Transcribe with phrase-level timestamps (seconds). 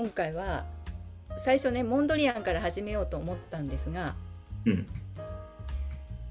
[0.00, 0.64] 今回は
[1.44, 4.14] 最初ねモンドリアンから始めようと思ったんですが、
[4.64, 4.86] うん。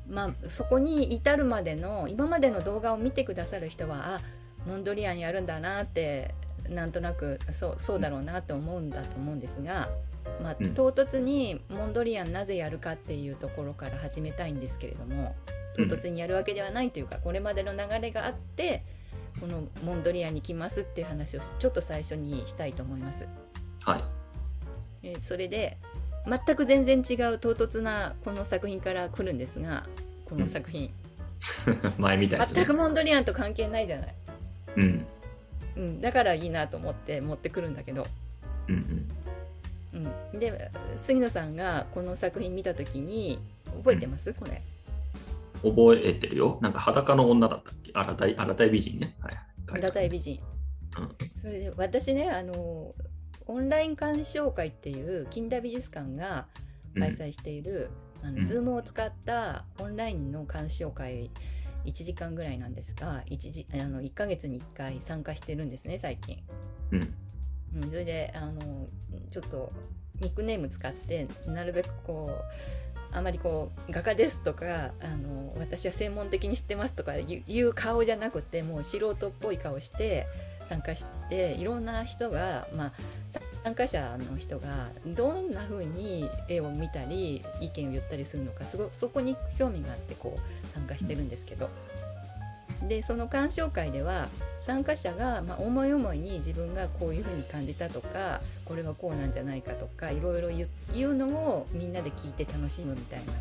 [0.09, 4.21] まあ、そこに至るまでの今までの動画を見てくださる人はあ
[4.65, 6.33] モンドリアンやるんだなって
[6.67, 9.87] なんとなくそうそうだろうなと思うんだと思うんですが、
[10.41, 10.73] まあ、うん。
[10.73, 15.35] 唐突にモンドリアンなぜやるかっていうところから始めたいんですけれども
[15.77, 18.83] 唐突にやるわけではないというか、これまでの流れがあって
[19.39, 23.27] このモンドリアンに来ますっていう話をちょっと最初にしたいと思います。
[23.85, 24.03] はい。
[25.03, 25.77] えーそれで
[26.25, 29.87] 全く全然違う唐突なこの作品から来るんですが
[30.25, 30.91] この作品、
[31.97, 32.59] 前みたいですね。
[32.59, 34.15] 全くモンドリアンと関係ないじゃない、
[34.77, 35.05] うん。
[35.75, 38.05] うん、だからいいなと思って持ってくるんだけど、
[38.67, 39.07] うん
[39.93, 40.13] うん。
[40.33, 43.39] うん、で杉野さんがこの作品見た時に
[43.77, 44.61] 覚えてます、これ。
[45.63, 46.59] 覚えてるよ。
[46.61, 47.91] なんか裸の女だったっけ？
[47.95, 49.15] 荒たい美人ね。
[49.19, 50.39] はい裸体美人。
[50.97, 51.15] うん。
[51.41, 52.93] それで私ねあの
[53.49, 56.45] オンライン鑑賞会っていう近代美術館が
[56.97, 57.89] 開催している、
[58.21, 58.43] あのうん。
[58.43, 61.31] Zoom を使ったオンラインの鑑賞会
[61.83, 66.37] 1時間ぐらいなんですが 1, 時あの1ヶ月に1回参加してるんですね最近。
[66.91, 67.13] うん。
[67.75, 68.87] うん、それであの
[69.31, 69.71] ちょっと
[70.21, 80.27] ニックネーム使ってなるべくこうあまりこう画家ですとかあの私は専門的に知ってますとかいう顔じゃなくてもう素人っぽい顔して
[80.69, 82.91] 参加していろんな人が、まあ、
[83.63, 91.69] 参加者の人がどんな風に絵を見たり意見を言ったりするのかすごそこに興味があってこう参加してるんですけど
[92.87, 94.29] でその鑑賞会では
[94.61, 100.49] 参加者が、まあ、思い思いに自分がこういう風に感じたとかこれはこうなんじゃないかとかいろいろ
[100.93, 103.33] 言うのをみんなで聞いて楽しむみたいな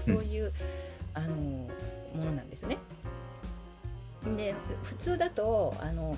[0.00, 0.52] そういう、
[1.14, 1.68] あのも
[2.24, 2.78] のなんですね。
[4.36, 6.16] で普通だとあの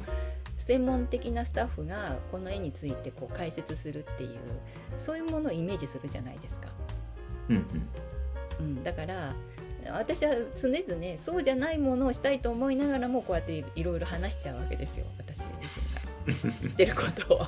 [0.67, 4.39] 専門的なスタッフがこの絵についてこう解説するっていう
[4.99, 6.69] そういうものをイメージするじゃないですか。
[7.51, 7.65] うんうん
[8.61, 9.35] うん、だから
[9.93, 17.47] 私は常々そうじゃないものをしたいと思いながらもこうやっていろいろ話しちゃうわけですよ私自身が 知ってることを。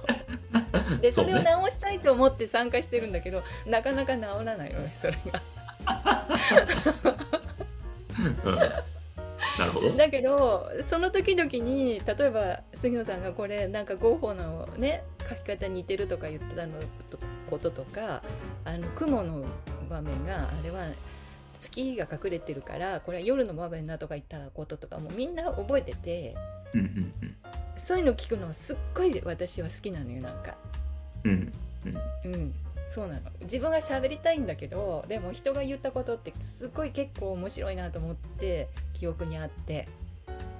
[1.00, 5.42] でそれを直したいと思って参加してるんだけどなかなか直らないよねそれが。
[8.44, 8.95] うん
[9.58, 9.90] なるほど。
[9.92, 16.74] だけどその時々に例えば杉野さんがこれなんかゴッホのね描き方に似てるとか言ってたの
[17.10, 17.18] と
[17.50, 18.22] こととか
[18.64, 19.44] あの雲の
[19.88, 20.86] 場面があれは
[21.60, 26.34] 月が隠れてるからこれは夜の場面だとか言ったこととかもうみんな覚えてて
[26.74, 26.86] うんうん
[27.22, 27.36] うん。
[27.78, 30.56] そういうの聞くのすっごい私は好きなのよなんか。
[31.24, 31.52] うん。
[32.24, 32.54] うん
[32.88, 33.20] そうなの。
[33.42, 39.88] 自分は喋りたいんだけどでも人が言ったことってすっごい結構面白いなと思って記憶にあって。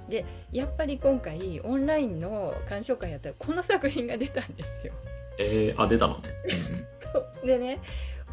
[0.08, 4.92] でやっぱり今回オンラインの鑑賞会やったらこの作品が出たんですよ。
[5.38, 6.30] えー、あ出たのね。
[7.12, 7.46] そう。
[7.46, 7.80] でね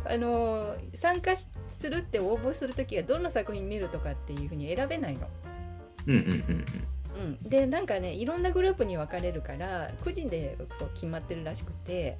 [0.05, 1.49] あの参加す
[1.81, 5.27] るって応募する時はどの作品見るとかっていうふうに選べないの。
[6.05, 6.65] うんうんうん
[7.15, 10.57] うん、でなんかねいろんなグループに分かれるから個人で
[10.95, 12.17] 決まってるらしくて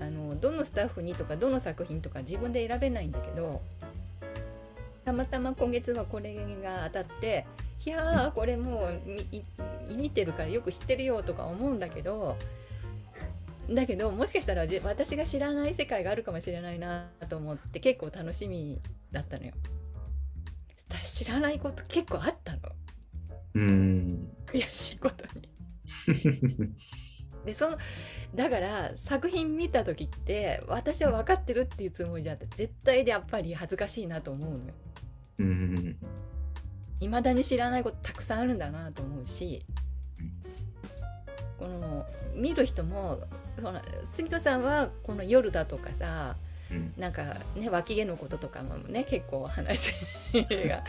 [0.00, 3.60] あのどのスタッフにとかどの作品とか自分で選べないんだけど
[5.04, 7.46] たまたま今月はこれが当たって
[7.84, 12.36] いやーこれもう見てるからよく知ってるよとか思うんだけど
[13.70, 18.78] だけどもしかしたらじ私が知らない世界があるかもしれないなと思って結構楽しみ
[19.10, 19.52] だったのよ。
[21.02, 22.60] 知らないこと結構あったの
[23.54, 25.48] うんうん悔しいことに。
[27.44, 27.78] でその
[28.34, 35.94] だから作品見た時って私は分かってるっていうつもりじゃって絶対でやっぱり恥ずかしいなと思うのよ。
[37.00, 39.64] いまだに知らないことたくさんあるんだなと思うし
[41.58, 43.20] この見る人も
[44.10, 46.36] 杉戸さんはこの夜だとかさ
[46.70, 46.94] うん。
[46.96, 49.92] なんかね脇毛のこととかもね結構話
[50.40, 50.82] が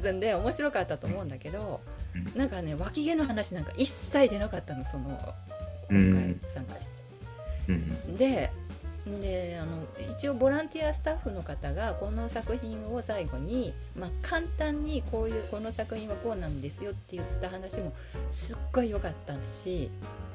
[0.00, 1.80] 弾んで面白かったと思うんだけど
[2.14, 2.38] うん。
[2.38, 5.16] なんかね脇毛の話なんか一切出なかったのそのうん
[5.90, 6.92] 今回参加して。
[7.68, 8.50] うんで
[9.20, 9.84] であの
[10.16, 17.92] 一応ボランティアスタッフの方がこの作品を最後に、まあ、簡単にこういうこの作品はこうなんですよって言った話も
[18.32, 19.92] すっごい良かったし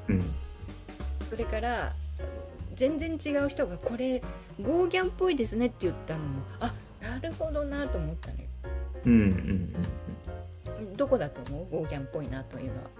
[0.08, 0.22] うん
[1.28, 1.92] それから
[2.74, 4.22] 全然違う人がこれ
[4.58, 6.72] ゴーギャンっぽいですねって言ったのもあ
[7.02, 8.44] なるほどなと思ったのよ。
[9.04, 9.20] うんうん
[10.78, 11.70] うんどこだと思う？
[11.70, 12.90] ゴーギャンっぽいなというのは。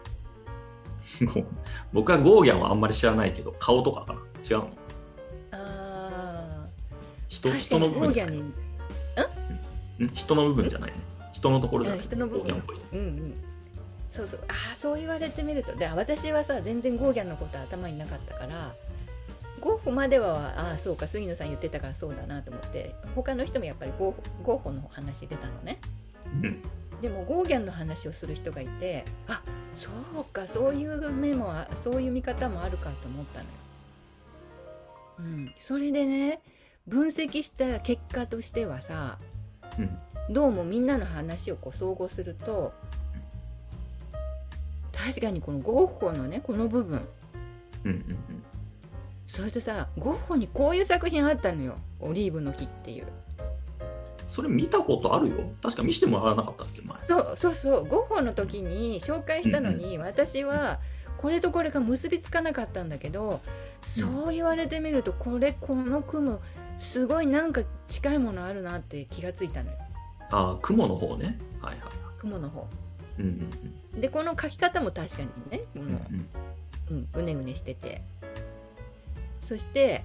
[1.20, 1.47] うん。
[1.93, 4.20] 僕はゴーギャンはあんまり知らないけど顔とかかな。
[4.49, 4.70] 違うの？
[5.53, 6.67] あ
[7.29, 8.41] 人ー確かに人の部分ゴーギャンに。
[8.41, 8.53] ん。
[10.14, 10.97] 人の部分じゃないね
[11.32, 11.99] 人のところじゃない？
[11.99, 12.62] うん人の部分。
[12.93, 13.35] うんうん。
[14.11, 14.41] そうそう。
[14.49, 15.75] ああそう言われてみると。
[15.75, 18.75] で私はさ全然ゴーギャンのことは頭になかったから
[19.61, 25.79] ゴッホまではああそうか杉野さん言ってたからそうだなと思って他の人もやっぱりゴッゴッホの話出たのね。
[26.43, 26.62] うん。
[27.00, 29.43] でもゴーギャンの話をする人がいてあ
[29.76, 29.90] そ
[30.20, 33.50] うかそういう目もあそういう見方もあるかと思ったのよ。
[35.19, 36.40] うん、それでね
[36.86, 39.19] 分析した結果としてはさ
[39.78, 39.98] うん。
[40.30, 42.72] どうもみんなの話をこう総合すると
[44.92, 47.06] 確かにこのゴッホのねこの部分。
[47.84, 48.19] うんうん。
[49.26, 53.06] それとさゴッホにこういう作品あったのよ「オリーブの木」っていう。
[54.32, 55.37] それ見たことあるよ。
[55.62, 56.99] 確か見せてもらわなかったっけ前。
[57.06, 57.84] そうそうそう。
[57.84, 60.81] ゴッホの時に紹介したのに、私は
[61.19, 63.40] これとこれが結びつかなかったんだけど
[63.82, 66.40] そう言われてみるとこれこの雲
[66.79, 69.76] すごいなんか近いものあるなって気がついたのよ。
[70.31, 71.38] ああ雲の方ね。
[71.61, 71.90] はいはいはい。
[72.19, 72.67] 雲の方。
[73.19, 78.00] うんうんでこの描き方も確かにねうん、うねうねしてて。
[79.43, 80.02] そして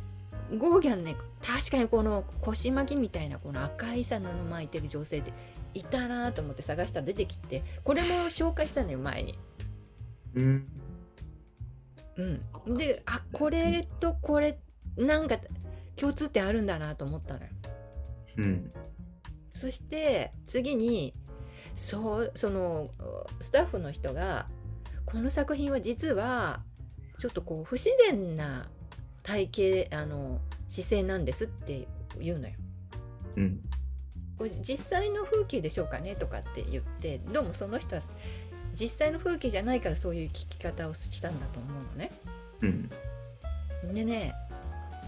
[0.55, 5.33] ゴーギャンね確かにこの腰巻きみたいなこの赤いさ布巻いてる女性で
[5.73, 9.37] いたなと思って探したら出てきてこれも紹介したのよ前に。
[10.35, 10.67] うん
[12.65, 14.59] うん、であこれとこれ
[14.95, 15.37] なんか
[15.95, 17.47] 共通点あるんだなと思ったのよ。
[18.37, 18.71] うん
[19.53, 21.13] そして次に
[21.75, 22.89] そうその
[23.39, 24.47] スタッフの人が
[25.05, 26.61] この作品は実は
[27.19, 28.69] ちょっとこう不自然な
[29.27, 30.39] 体型あの
[30.69, 31.85] 姿勢なんですって
[32.19, 32.53] 言うのよ。
[33.35, 33.59] うん
[34.37, 38.03] これ実際の風景でしょうかねとかって言ってどうもその人は
[38.79, 42.11] 実際の風景じゃないからそういう聞き方をしたんだと思うのね。
[42.61, 42.89] うん
[43.93, 44.33] でね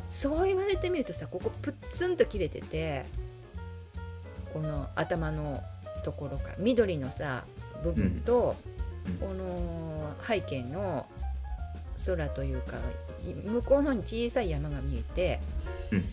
[0.09, 3.05] そう言われてみるとさここプッツンと切れてて
[4.51, 5.63] この頭の
[6.03, 7.45] ところから緑のさ
[7.83, 8.79] 部分と、うん
[9.19, 11.07] この背景の
[12.05, 12.79] 空というかい
[13.45, 15.39] 向こうの方に小さい山が見えて、
[15.91, 15.99] うん。
[15.99, 16.03] っ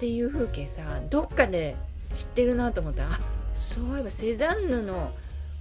[0.00, 1.76] ていう風景さどっかで
[2.14, 3.02] 知ってるなと思った。
[3.02, 3.20] らあ
[3.54, 5.12] そういえばセザンヌの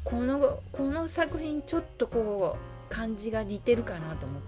[0.03, 2.57] このこの作品ちょっとこ
[2.89, 4.41] う感じが似てるかなと思っ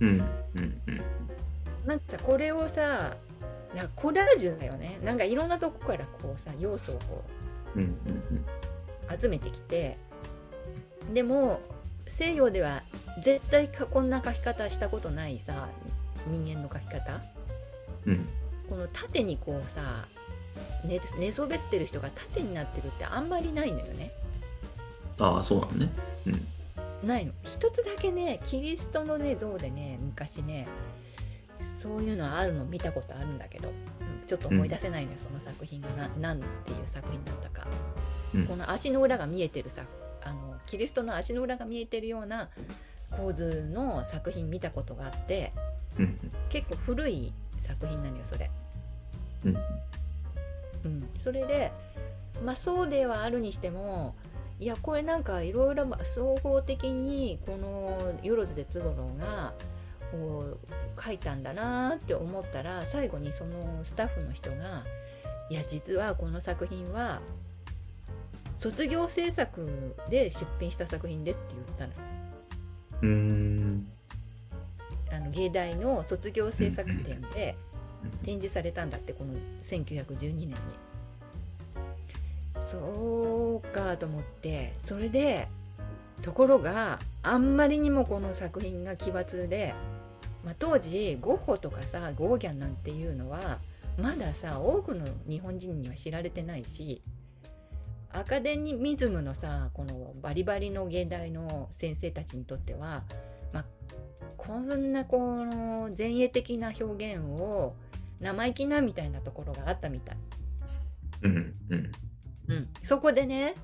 [0.00, 0.12] たの。
[0.12, 0.20] うん
[0.56, 1.00] うんうん。
[1.86, 3.16] なんかさこれをさ
[3.74, 4.98] なんかコラージュだよね。
[5.02, 7.24] なんかいろんなとこからこうさ要素をこ
[7.74, 9.98] うんうんう集めてきて
[11.12, 11.60] でも
[12.06, 12.82] 西洋では
[13.22, 15.68] 絶対かこんな書き方したことないさ
[16.26, 17.20] 人間の書き方？
[18.06, 18.28] うん。
[18.68, 20.06] この縦にこうさ
[20.84, 24.12] 寝寝そべってる人が縦になってるってあんまりないのよね。
[25.18, 25.88] ああそうなのね。
[26.26, 26.30] う
[27.04, 27.08] ん。
[27.08, 27.32] ないの。
[27.42, 30.66] 一つだけねキリストのね像でね昔ね
[31.60, 33.74] そういうのあるの見たことあるんだけど、うん
[34.26, 37.66] ちょっと思い出せないのよ、その作品がななんていう作品だったか、
[38.34, 38.46] うん。
[38.46, 39.82] この足の裏が見えてるさ
[40.24, 42.48] あのキリストの足の裏が見えてるような
[43.10, 45.52] 構図の作品見たことがあって
[45.98, 46.18] うん。
[46.48, 48.50] 結構古い作品なのよそれ。
[49.44, 49.56] うん。
[50.84, 51.72] うん、それで
[52.44, 54.14] まあそうではあるにしても
[54.60, 59.52] いやこれなんかいろいろ総合的にこの万哲五郎が
[60.12, 60.58] こ
[60.98, 64.84] う書いたんだなって思ったら最後にそのスタッフの人が
[65.50, 67.20] 「いや実はこの作品は
[68.64, 71.92] 卒業制作で出品した作品です」って言ったの。
[71.92, 71.98] よ
[73.02, 73.86] うーん。
[75.12, 77.56] あの芸大の卒業制作展で
[78.02, 79.34] うん展示されたんだってこの
[79.64, 80.56] 1912年に。
[82.66, 85.46] そうかと思ってそれで
[86.22, 89.74] ところがあんまりにもこの作品が奇抜で、
[90.42, 93.58] まあ、当時ゴッホとかさゴーギャンなんていうのは
[93.98, 97.02] まださ多くの日本人には知られてないし
[98.14, 103.02] アカデミズムのさこのバリバリの芸大の先生たちにとっては、
[103.52, 103.64] まあ、
[104.36, 107.74] こんなこの前衛的な表現を
[108.20, 110.16] 生意気なみたいなところがあったみたい。
[111.22, 111.92] うんうん
[112.48, 113.54] うん、そこでね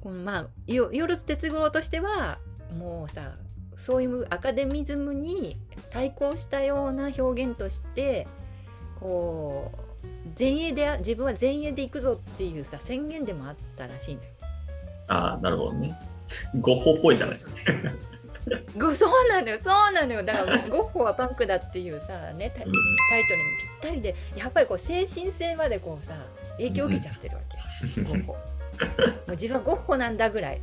[0.00, 2.38] このまあよ夜哲五郎としては
[2.72, 3.32] もうさ
[3.76, 5.58] そういうアカデミズムに
[5.90, 8.28] 対抗したような表現として
[9.00, 9.85] こう
[10.38, 14.28] 前衛で自分は前衛で行くぞっていうさ宣言でもあったらしいのよ。
[15.08, 15.98] ああなるほどね。
[16.60, 17.38] ゴッホっぽいじゃない。
[18.78, 19.58] ごそうなのよ。
[19.62, 20.22] そうなのよ。
[20.22, 26.14] だからゴッホはパンクだっていうさねタイトルにぴったりでやっぱりこう精神性までこうさ
[26.58, 27.42] 影響を受けちゃってるわ
[27.94, 28.32] け、ゴッホ。
[28.32, 28.38] も
[29.28, 30.60] う自分はゴッホなんだぐらい。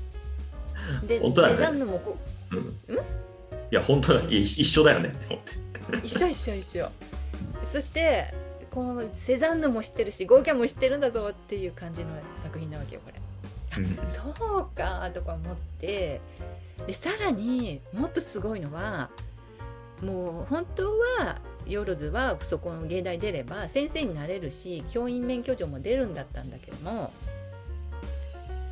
[1.08, 1.34] でね。
[1.36, 2.18] セザンヌもこ
[2.52, 2.98] うん。
[2.98, 3.00] い
[3.72, 4.22] や本当だ。
[4.30, 6.08] 一緒だよねって思って。
[6.08, 6.90] 一緒一緒一緒。
[7.66, 8.34] そして
[8.74, 12.10] このセザンヌも知ってるしゴーギャンも知ってるんだぞっていう感じの
[12.42, 13.16] 作品なわけよこれ。
[13.78, 16.22] うんそうかとか思って
[16.86, 19.10] でさらにもっとすごいのは
[20.04, 27.12] もう本当はヨロズはそこの芸大出れば先生になれるし教員免許状も出るんだったんだけども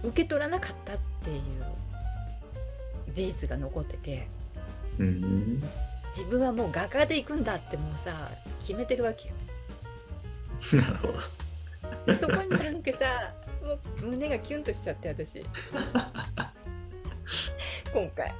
[0.04, 1.40] 受け取らなかったっていう
[3.14, 4.28] 事実が残ってて
[5.00, 5.64] うん。
[6.14, 8.30] 自分はもう画家で行くんだってもうさ
[8.60, 9.36] 決めてるわけよ。
[10.74, 11.14] なるほど。
[12.16, 15.46] そこになんかさもう胸がキュンとしちゃって私。
[17.94, 18.34] 今回。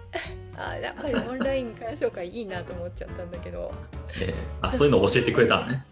[0.58, 3.74] あやっぱりオンライン鑑賞会いいなと思っちゃったんだけど。
[4.20, 5.86] えーあ、そういうの教えてくれたのね。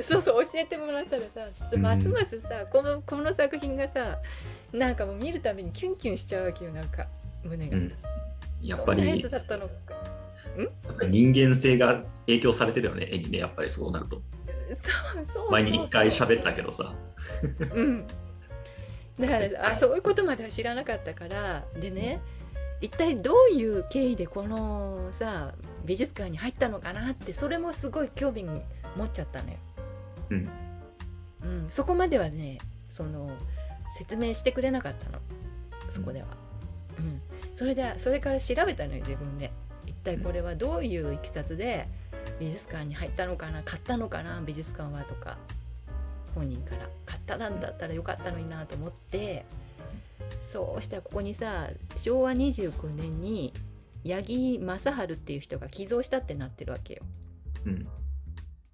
[0.00, 1.46] そうそう教えてもらったらさ。
[1.72, 1.82] うん。
[1.82, 4.18] ますますさこのこの作品がさ
[4.72, 7.06] なんかもう見るたびにキュンキュンしちゃうわけよなんか。
[7.44, 7.76] 胸が。
[7.76, 7.92] うん。
[8.62, 9.06] やっぱり。
[9.06, 14.22] やっぱり人間性が影響されてるよね、絵にね、やっぱりそうなると。
[14.80, 16.94] そうそう前に一回喋ったけどさ。
[17.74, 18.06] うん、
[19.18, 22.20] だからあそういうことまでは知らなかったからでね
[22.80, 25.54] 一体どういう経緯でこのさ
[25.84, 29.56] 美術館に入ったのかなってそれもすごい興味持っちゃったのよ。
[30.30, 30.48] うん。
[31.42, 33.30] うん、そこまではねその
[33.98, 35.18] 説明してくれなかったの
[35.90, 36.26] そこでは。
[36.98, 37.20] うん、
[37.54, 39.50] それでそれから調べたのよ自分で。
[40.04, 41.88] 一体これはどういういきさつで
[42.38, 45.38] 美術館に入ったのかな買ったのかな美術館はとか
[46.34, 49.46] 本人から買ったなんだったらよかったのになと思って
[50.52, 53.54] そうしたらここにさ昭和29年に
[54.06, 57.02] 八木正治っていう人が寄贈したってなってるわけよ。
[57.64, 57.86] うん。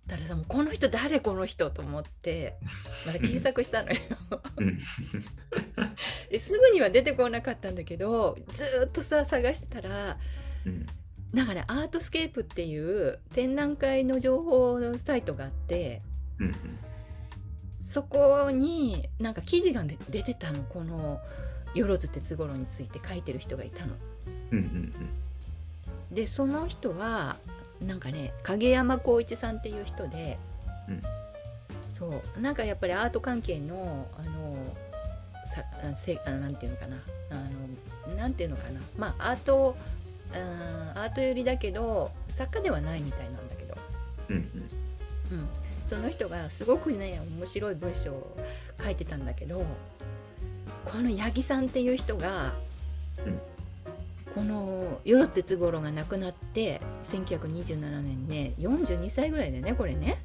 [0.09, 2.57] たださもうこの人誰この人と思って
[3.07, 3.99] また検索したのよ。
[4.57, 4.79] うん。
[6.29, 10.19] ですぐには出てこなかったんだけどずーっとさ探してたら
[10.67, 10.87] うん。
[11.33, 16.03] なんかね artscape っていう展覧会の情報のサイトがあって
[16.39, 16.55] うん。
[17.93, 21.21] そこになんか記事が、ね、出てたのこの
[21.75, 23.95] 万鉄五郎について書いてる人がいたの。
[24.53, 24.59] うん。
[24.59, 24.93] うん。
[26.13, 27.37] でその人は
[27.85, 30.39] なんかね影山光一さんっていう人で、
[30.89, 31.03] うん
[32.01, 34.57] そうなんかやっぱりアート関係のあの
[35.45, 36.97] さあせあなんていうのかな
[37.31, 37.35] あ
[38.09, 39.77] のなんていうのかなまあアート
[40.33, 43.77] あーアート寄りだけど作家ではないみたいなんだけど、
[44.31, 44.37] うん。
[44.37, 45.49] うん、
[45.87, 48.37] その人がすごくね面白い文章を
[48.83, 49.65] 書いてたんだけど
[50.85, 52.55] この八木さんっていう人が、
[53.25, 53.41] うん。
[54.35, 56.81] この与六哲五郎が亡くなって
[57.13, 60.19] 1927年ね42歳ぐらいでねこれね。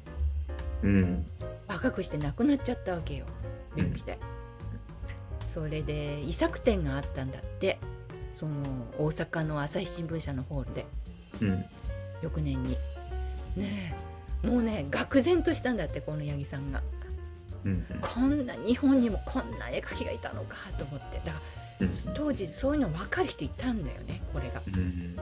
[0.82, 1.26] うん。
[1.66, 3.26] 若くして亡くなっちゃったわけよ。
[3.74, 4.18] 病気で。
[5.52, 7.78] それで遺作展があったんだって
[8.38, 8.52] その
[8.98, 10.86] 大阪の朝日新聞社のホールで
[11.40, 11.64] うん。
[12.22, 12.76] 翌年に。
[13.56, 13.94] ね
[14.44, 16.82] えもうね愕然としたんだってこの八木さんが。
[17.64, 17.86] うん。
[18.02, 21.40] こんな日本にもこんな絵描きがいたのかと思ってだか
[21.80, 22.14] らうん。
[22.14, 25.16] 当時そういうの分かる人いたんだよねこれがうん。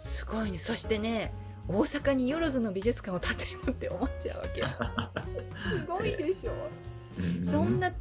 [0.00, 1.30] すごいねそしてね
[1.68, 4.62] 大阪によろずの美術館を建てようって思っちゃうわけ
[5.60, 6.52] すごいでしょ
[7.18, 7.44] うん。
[7.44, 7.92] そんな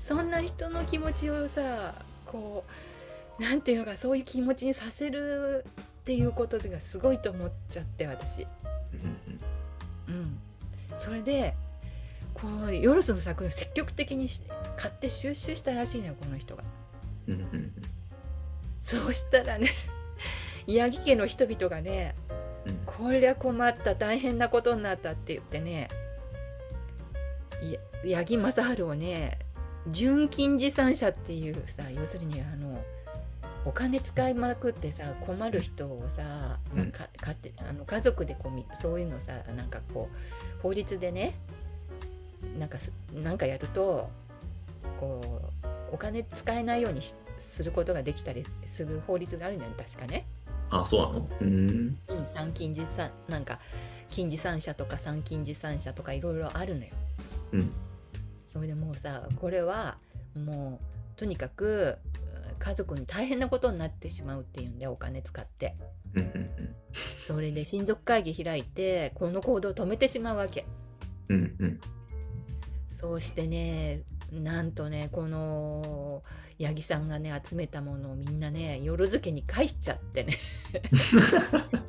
[0.00, 1.94] そんな人の気持ちをさ
[2.24, 2.93] こう
[3.38, 8.42] なんていうのかそういう気持ちにさせるっていうことがすごいと思っちゃって私
[10.08, 10.14] うん。
[10.14, 10.38] うん
[10.96, 11.54] それで
[12.34, 14.42] このヨロスの作品を積極的にし
[14.76, 16.62] 買って収集したらしいのよこの人が。
[18.80, 19.68] そうしたらね
[20.68, 22.14] 八木家の人々がね
[22.66, 22.76] うん。
[22.86, 25.88] こりゃ困った大変なことになったって言ってね
[28.04, 29.38] い八木正治をね
[29.88, 32.82] 純金持参者っていうさ要するにあの
[33.66, 41.34] お金使いまくってさ困る人をさ、うんかかってあの家族でこうみそういうのさなんかこう法律でね
[42.58, 44.10] なんかすなんかやると
[45.00, 45.20] こ
[45.62, 50.26] うお金使えないようにしすることができたりする法律があるんだよね確かね。
[50.70, 51.28] あ、そうなの？
[51.40, 51.48] うん。
[52.08, 53.60] うん、三金持参なんか
[54.10, 56.90] 金持参者とか三金持参者とかいろいろあるのよ。
[57.52, 57.72] うん。
[58.52, 59.96] それでもうさこれは
[60.36, 62.23] もうとにかくうん
[62.64, 65.76] 家族に大変なことになってしまうっていうんでお金使って。
[67.26, 70.64] それで親族会議開いてこの行動を止めてしまうわけ。
[72.90, 74.02] そうしてね
[74.32, 76.22] なんとねこの
[76.58, 80.38] 八木さんがね集めたものをみんなね夜漬けに返しちゃってね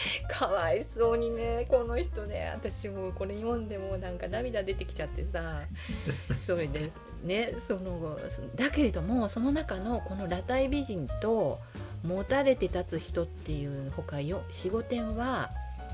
[0.28, 5.62] かわいそうにねこの人ね私もうこれ読んでもうなんか涙出てきちゃってさ
[6.44, 6.90] それで
[7.24, 8.18] ねその
[8.54, 11.60] だけれどもその中のこの裸体美人と
[12.02, 15.50] 持たれて立つ人っていうほかよ45点は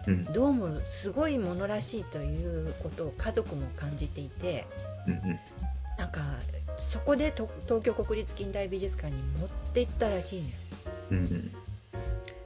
[0.07, 0.25] うん。
[0.33, 4.67] どうもすごいものらしいということを家族も感じていて
[5.07, 5.39] うん。
[5.99, 6.21] なんか
[6.81, 10.55] そこでと東京国立近代美術館に持って行ったらしいのよ。
[11.13, 11.53] うん。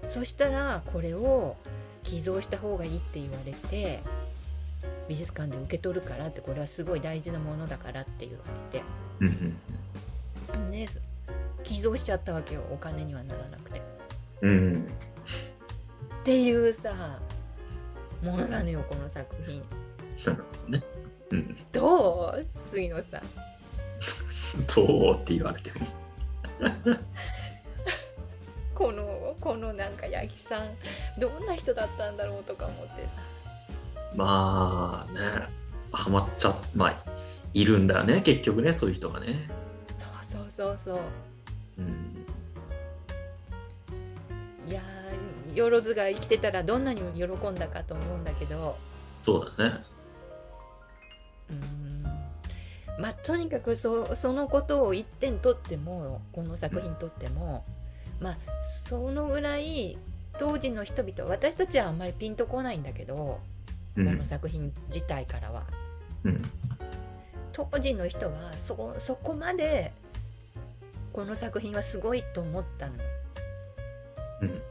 [0.06, 1.56] そしたらこれを
[2.02, 4.00] 寄贈した方がいいって言われて
[5.08, 8.84] 美術館で受け取るからってこれはすごい大事なものだからって言われて
[10.70, 10.88] で
[11.64, 13.82] 寄贈しちゃったわけよお金にはならなくて。
[14.42, 14.86] うん
[16.20, 17.20] っていうさ
[18.22, 19.62] ものなのよこの作品。
[20.24, 20.82] なるほどね。
[21.30, 21.56] うん。
[21.70, 22.46] どう？
[22.72, 23.22] 杉野さん。
[24.74, 25.14] どう？
[25.14, 25.86] って言われても。
[28.76, 30.68] このこのなんか八木さん
[31.18, 33.08] どんな人だったんだろうとか思ってさ。
[34.14, 35.48] まあね、
[35.92, 37.04] ハマっちゃまあ、
[37.54, 39.48] いるんだよね、結局ね、そういう人がね。
[40.24, 40.98] そうそうそうそう。
[41.78, 42.26] うん。
[44.68, 48.76] いやーよろずが生きてたらどんなに喜んだかと思うんだけど
[49.22, 49.84] そうだね。
[51.50, 52.02] うーん
[53.00, 57.64] まあとにかくそそのことを一点とってもこの作品とっても
[58.20, 58.36] まあ
[58.88, 59.98] そのぐらい
[60.38, 63.40] 当時の人々私たちはあんまりピンとこないんだけど、
[63.96, 64.06] うん。
[64.06, 65.64] この作品自体からは
[66.24, 66.42] うん。
[67.52, 69.92] 当時の人はそそこまで
[71.12, 72.94] この作品はすごいと思ったの。
[74.42, 74.62] うん。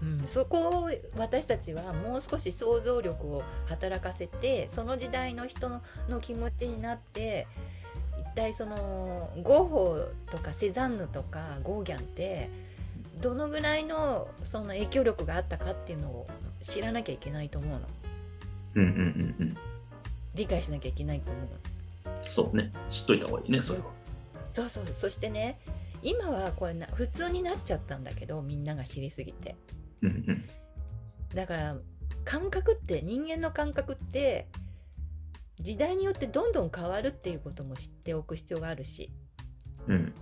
[0.00, 7.77] うん、そこを私たちはもう少し想像力を働かせてその時代の人のの気持ちになって一
[8.38, 9.98] 体そのゴッホ
[10.30, 12.48] とかセザンヌとかゴーギャンって
[13.20, 16.26] どのぐらいのその影響力があったかっていうのを
[16.62, 17.86] 知らなきゃいけないと思うの
[18.76, 19.56] うんうんうんうん。
[20.34, 21.42] 理解しなきゃいけないと思う
[22.08, 22.70] のそうね。
[22.88, 23.86] 知っといた方がいいね、それは。
[24.54, 25.60] そうそうそしてね
[26.02, 29.56] 今はこれな普通になっちゃったんだけどみんなが知りすぎて
[30.02, 30.44] うんうん。
[31.34, 31.76] だから
[32.24, 34.46] 感覚って人間の感覚って
[35.60, 39.10] 時代によってどんどん変わるっていうことも知っておく必要があるし
[39.88, 40.14] うん。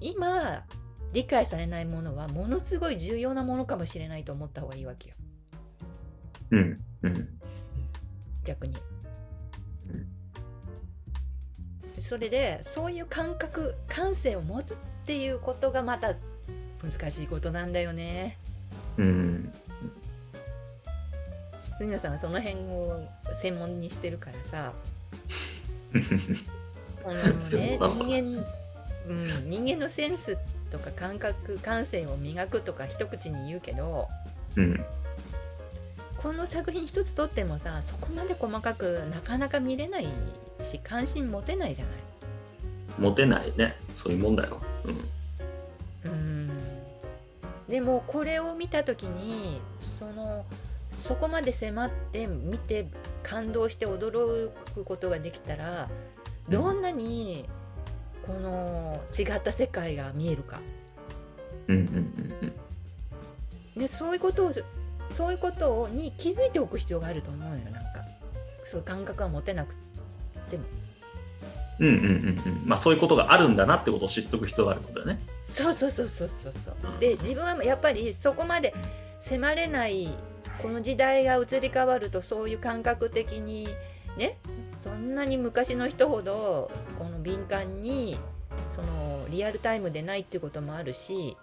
[0.00, 0.64] 今
[1.12, 5.16] 理解されないものはものすごい重要なものかもしれないと思った方がいいわけよ
[6.52, 6.80] うん。
[7.02, 7.28] うん。
[8.44, 8.76] 逆に
[11.96, 12.02] うん。
[12.02, 16.14] それでそういう感覚感性を持つっていうことがまた
[16.82, 18.38] 難しいことなんだよね
[18.96, 19.52] うん。
[21.80, 23.08] 杉野さんはその辺を
[23.40, 24.72] 専門にしてるからさ
[27.02, 27.14] この
[27.58, 28.46] ね人間、
[29.08, 30.36] うん、人間のセンス
[30.70, 34.08] とか感覚感性を磨くとか一口に言うけど
[34.56, 34.84] うん。
[36.18, 40.08] この作品一つとってもさそこまで細かくなかなか見れない
[40.60, 41.94] し関心持てないじゃない。
[42.98, 43.74] モテないね。
[43.94, 44.60] そういうもんだよ。
[46.04, 46.10] うん。
[46.10, 46.50] うん
[47.70, 49.62] でもこれを見た時に
[49.98, 50.44] その
[51.00, 52.86] そこまで迫って見て
[53.22, 55.88] 感動して驚くことができたら
[56.48, 57.44] どんなに
[58.26, 60.60] この違った世界が見えるか
[61.68, 62.52] うんうんうん
[63.76, 63.80] うん。
[63.80, 64.52] でそういうことを
[65.16, 68.04] そういうことに気づいておく必要があると思うよなんか
[68.64, 69.74] そういう感覚は持てなく
[70.50, 70.64] ても
[71.80, 72.62] うんうんうんうん。
[72.66, 75.18] まあそういうことがあるんだなってことを知っとく必要があることだよね。
[75.44, 78.74] そうそうそうそうそうそうで自分はやっぱりそこまで
[79.20, 80.08] 迫れない
[80.62, 83.68] この時代が移り変わるとそういう感覚的に
[84.16, 84.38] ね
[84.78, 88.16] そんなに昔の人ほどこの敏感に
[88.74, 91.36] そのリアルタイムでないっていうこともあるし、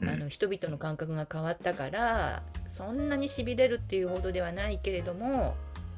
[0.00, 5.54] うんあの人々の感覚が変わったからそんなにしびれるっていうほどではないけれども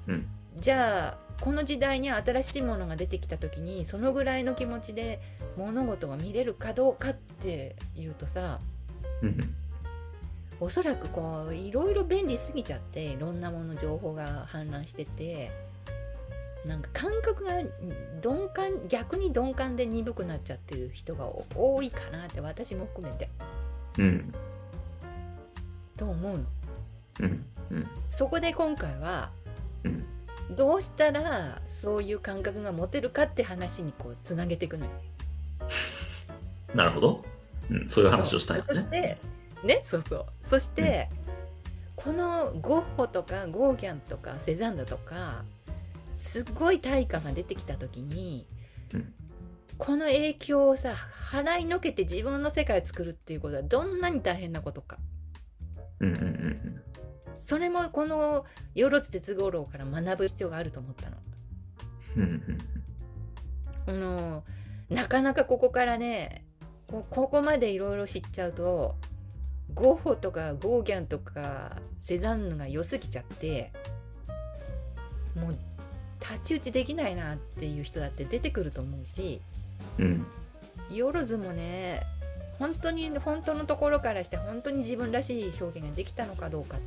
[0.07, 0.27] うん。
[0.59, 5.21] じゃあこの時代に新しいものが出てきた時にそのぐらいの気持ちで
[5.57, 8.59] 物事が見れるかどうかっていうとさ
[9.23, 9.55] うん
[10.61, 15.51] おそらくこういろいろ便利すぎちゃっていろんなもの情報が氾濫してて
[16.65, 17.63] なんか感覚が
[18.25, 23.29] 鈍感逆に鈍感で鈍くなっちゃってる人が多いかなって私も含めて
[23.99, 24.33] うん
[25.97, 26.45] と思うの。
[27.21, 29.31] うんうんそこで今回は
[29.85, 30.05] うん
[30.57, 34.91] どうしたらそういう感覚が持てるかって話にこうつなげていくのよ。
[36.75, 37.25] なるほど。
[37.69, 38.91] うん、そういう話をしたいよそしね。
[38.91, 39.19] て
[39.65, 40.27] ねそうそう。
[40.43, 41.09] そして、
[41.95, 45.45] このゴッホとかゴーギャンとかセザンヌとか
[46.17, 48.47] すっごい大化が出てきた時に、
[48.93, 49.13] うん。
[49.79, 50.95] この影響をさ
[51.31, 54.99] 払いのけて自分の世界を作るっていうことはどんなに大変なことか。
[56.01, 56.83] うんうんうん
[57.47, 61.17] それもこの「よろず鉄五郎」から学ぶ必要があると思ったの。
[62.17, 62.59] うんうん。
[63.87, 64.45] この
[64.91, 66.45] なかなかここからね
[66.89, 68.97] こここまでいろいろ知っちゃうと
[69.77, 73.71] ゴッホとかゴーギャンとかセザンヌが良すぎちゃって
[75.37, 75.59] もう
[76.19, 79.41] 太刀打ちできないなっていう人だって出てくると思うし
[79.99, 80.27] うん。
[80.91, 82.03] ヨロズもね
[82.59, 86.79] 本当に本当のところからして本当に自分らしい表現ができたのかどうか。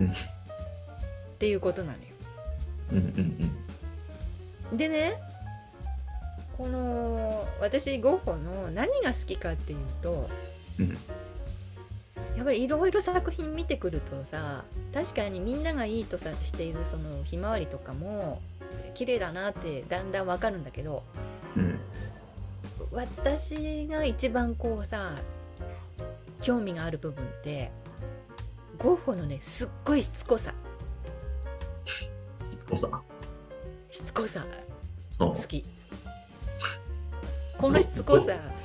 [0.00, 0.06] うん。
[0.08, 0.12] っ
[1.38, 2.04] ていうことなのよ。
[2.92, 3.50] うんうん
[4.70, 4.76] うん。
[4.78, 5.20] でね
[6.56, 10.28] この私ゴッホの何が好きかっていうと
[10.78, 10.88] うん。
[12.36, 18.40] やっぱりいろいろ作品見てくるとさ確かにみんながいいとさしているそのひまわりとかも
[18.94, 21.02] 綺麗だなってだんだんわかるんだけど
[21.56, 21.78] うん。
[22.92, 25.16] 私が一番こうさ
[26.40, 27.70] 興味がある部分って
[28.78, 30.54] ゴッホのねすっごいしつこさ。
[31.84, 32.08] し
[32.56, 33.02] つこさ？
[33.90, 34.44] しつこさ。
[35.18, 35.64] お好き。
[37.58, 38.34] このしつこさ。
[38.56, 38.59] お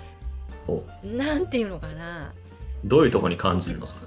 [1.03, 2.33] なんていうのかな。
[2.83, 4.01] どういうとこに感じるのそれ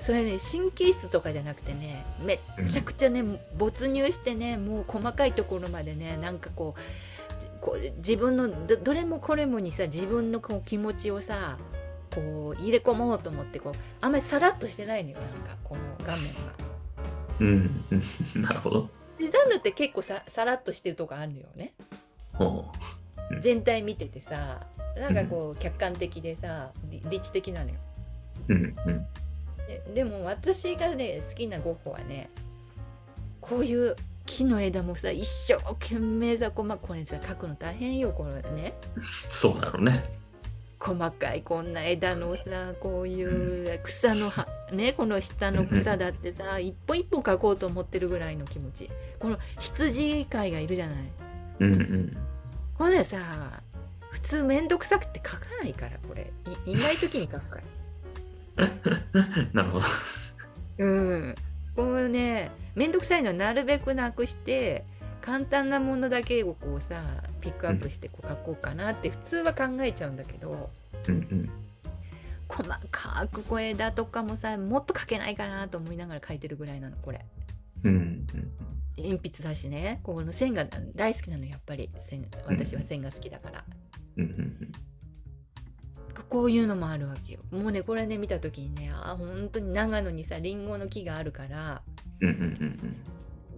[0.00, 3.24] それね神経質とかじゃなくてねめっちゃくちゃね、
[3.56, 11.56] 没入してねもう細かいところまでねなんかこうこう自分のどどれもこれもにさ自分のこう気持ちをさ
[12.14, 13.72] こう入れ込もうと思ってこう
[14.02, 16.30] あんまりさらっとしてないのよなんかこの画面が。
[17.40, 17.84] うん。
[18.34, 18.42] うん。
[18.42, 18.90] なるほど。
[19.18, 21.72] でザンヌって結構ささらっとしてるとこあるのよね。
[22.38, 22.66] お
[23.40, 27.76] 全体見ててさなんかこう客観的でさり理知的なのよ。
[28.48, 29.06] うんうん。
[29.66, 32.30] ででも私がね好きなゴッホはね
[33.40, 38.74] こういう木の枝もさ一生懸命さこ,、ま、これさ描くの大変よこれね。
[39.28, 40.04] そうだろうね。
[40.84, 50.96] 細かいこんな枝のさこういう草のはねこの下の草だってさ一本一本描こうと思ってるぐらいの気持ちこの羊飼いがいるじゃない
[51.60, 52.16] うんうん。
[52.76, 53.62] これさ
[54.14, 56.32] 普通めんどくさくて描かないからこれ。
[56.64, 57.60] いいない時に描くか
[58.56, 58.68] ら。
[59.52, 59.86] なるほど。
[60.78, 61.34] うん、
[61.74, 64.84] こうね面倒くさいのはなるべくなくして
[65.20, 67.02] 簡単なものだけをこうさ
[67.40, 70.70] ピックアップしてこう書こうかなって普通は考えちゃうんだけど
[71.08, 71.50] うんうん。
[72.46, 77.24] 細かくこう枝とかもさもっと書けないかなと思いながら書いてるぐらいなのこれ。
[77.84, 78.50] うんうん
[78.96, 80.00] 鉛筆だしね。
[80.04, 81.90] この線が大好きなのやっぱり。
[82.08, 83.64] 線私は線が好きだから、
[84.16, 84.72] うんうん
[86.28, 87.40] こういうのもあるわけよ。
[87.50, 91.82] もうねこれね見た時にねあ本当に長野にさリンゴの木があるから
[92.20, 92.96] うんうんうん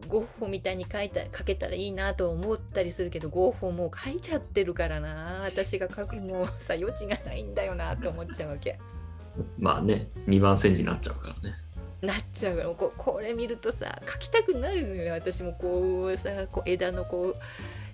[0.08, 5.42] ゴッホみたいに描いた描けたらいいなと思ったりするけどゴッホもう描いちゃってるからな。
[5.44, 8.78] 私が描くもうさ余地がないんだよなと思っちゃうわけ。
[9.58, 11.56] まあね2番煎じになっちゃうからね
[12.02, 15.14] なっちゃうからここれ見るとさ描きたくなるのよ。
[15.14, 17.34] 私もこうさこう枝のこ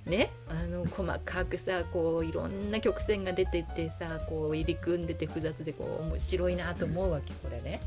[0.06, 7.80] うねあの細かくさこういろんな曲線が出ててさこう入り組んでて複雑でこう面白いなと思うわけこれね。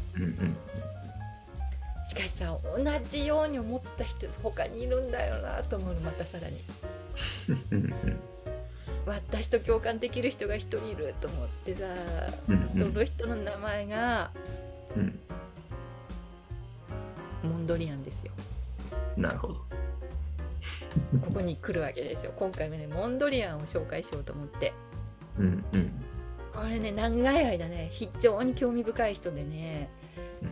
[2.08, 6.01] しかしさ同じように思った人他にいるんだよなと思うの。
[6.01, 6.62] またさらに。
[9.06, 11.86] 私と共感できる人が一人いると思ってさ
[12.47, 12.69] うん。
[12.78, 14.32] その人の名前が
[14.95, 15.19] うん
[17.45, 18.31] モンドリアンですよ。
[19.17, 19.53] なるほど。
[21.25, 22.34] ここに来るわけですよ。
[22.36, 24.73] 今回もねモンドリアンを紹介しようと思って。
[25.39, 25.91] うんうん。
[26.53, 29.89] これね長い間ね非常に興味深い人でね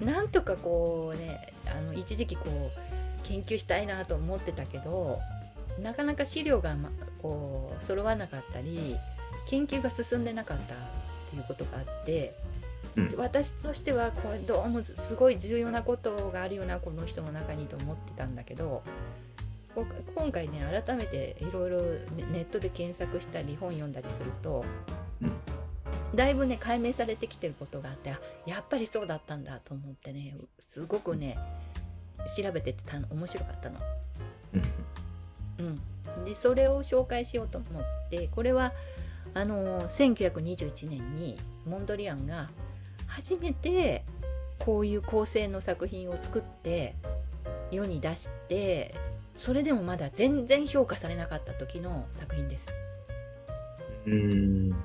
[0.01, 0.07] うん。
[0.07, 5.19] なんとかこうねあの一時期こう研究したいなと思ってたけど
[5.81, 6.89] なかなか資料が、ま、
[7.21, 8.97] こう揃わなかったり
[9.47, 10.75] 研究が進んでなかった
[11.31, 12.35] ということがあって、
[12.95, 13.09] うん。
[13.17, 18.83] 私としてはこれどうもすごい重要なことがあるよなこの人の中にと思ってたんだけど
[19.75, 21.81] こ今回ね改めていろいろ
[22.15, 24.63] ネネットで検索したり本読んだりすると、
[25.21, 25.31] うん。
[26.15, 31.39] だいぶね解明されてきてることがあってあやっぱりそうだったんだと思ってねすごくね
[32.37, 33.79] 調べててたの面白かったの。
[35.59, 35.81] うん。
[36.15, 38.73] うん、でそれを紹介しようと思ってこれは
[39.33, 42.49] あの1921年にモンドリアンが
[43.13, 44.03] 初めて
[44.57, 46.95] こういう構成の作品を作って
[47.69, 48.95] 世に出して
[49.37, 52.67] それでもまだ全然評価されなかった時の作品です。
[54.05, 54.69] うん。
[54.69, 54.75] だ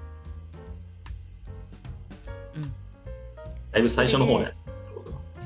[3.74, 3.78] うん。
[3.78, 4.60] いぶ最初の方のやつ。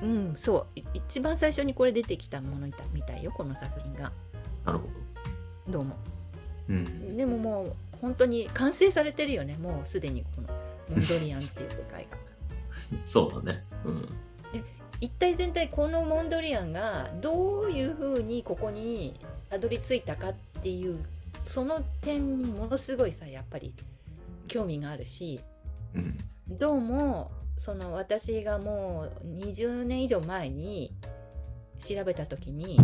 [0.02, 0.78] うん、そう。
[0.78, 4.12] い一番最初にこれ出てきたものみたみたいよこの作品が。
[4.64, 4.86] なるほ
[5.66, 5.72] ど。
[5.72, 5.96] どうも。
[6.68, 7.16] うん。
[7.16, 10.48] でももう本当に完成されてるよねもうすでにこの
[10.90, 12.16] モンドリアンっていう世界が
[13.04, 13.64] そうだね。
[13.84, 14.08] うん。
[15.00, 19.14] 一体全体このモンドリアンがどういうふうにここに
[19.50, 21.04] たどり着いたかっていう
[21.44, 23.74] その点にものすごいさやっぱり
[24.46, 25.40] 興味があるし
[25.94, 26.18] うん。
[26.48, 30.92] どうもその私がもう20年以上前に
[31.78, 32.78] 調べた時に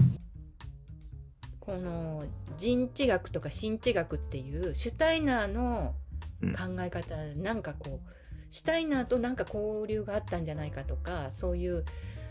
[1.60, 2.24] この
[2.56, 5.94] 人知学とか神知学っていうシュタイナーの
[6.40, 6.52] うん。
[6.52, 8.10] 考え方、なんかこう
[8.50, 11.84] シュタイナーとなんか交流があったんじゃないかとかそういう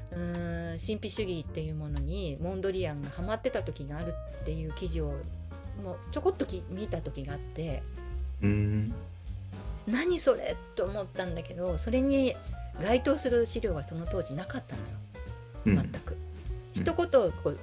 [0.10, 5.14] 神秘主義っていうものにモンドリアンがハマってた時があるっていう記事を
[5.84, 7.84] もうちょこっとき見た時があって
[8.42, 8.94] うん。
[9.88, 12.36] 何それと思ったんだけどそれに
[12.82, 14.88] 該当する資料がその当時なかったのよ。
[15.66, 15.92] うん。
[15.92, 16.18] 全く。
[16.76, 16.82] うん。
[16.82, 17.60] 一言こう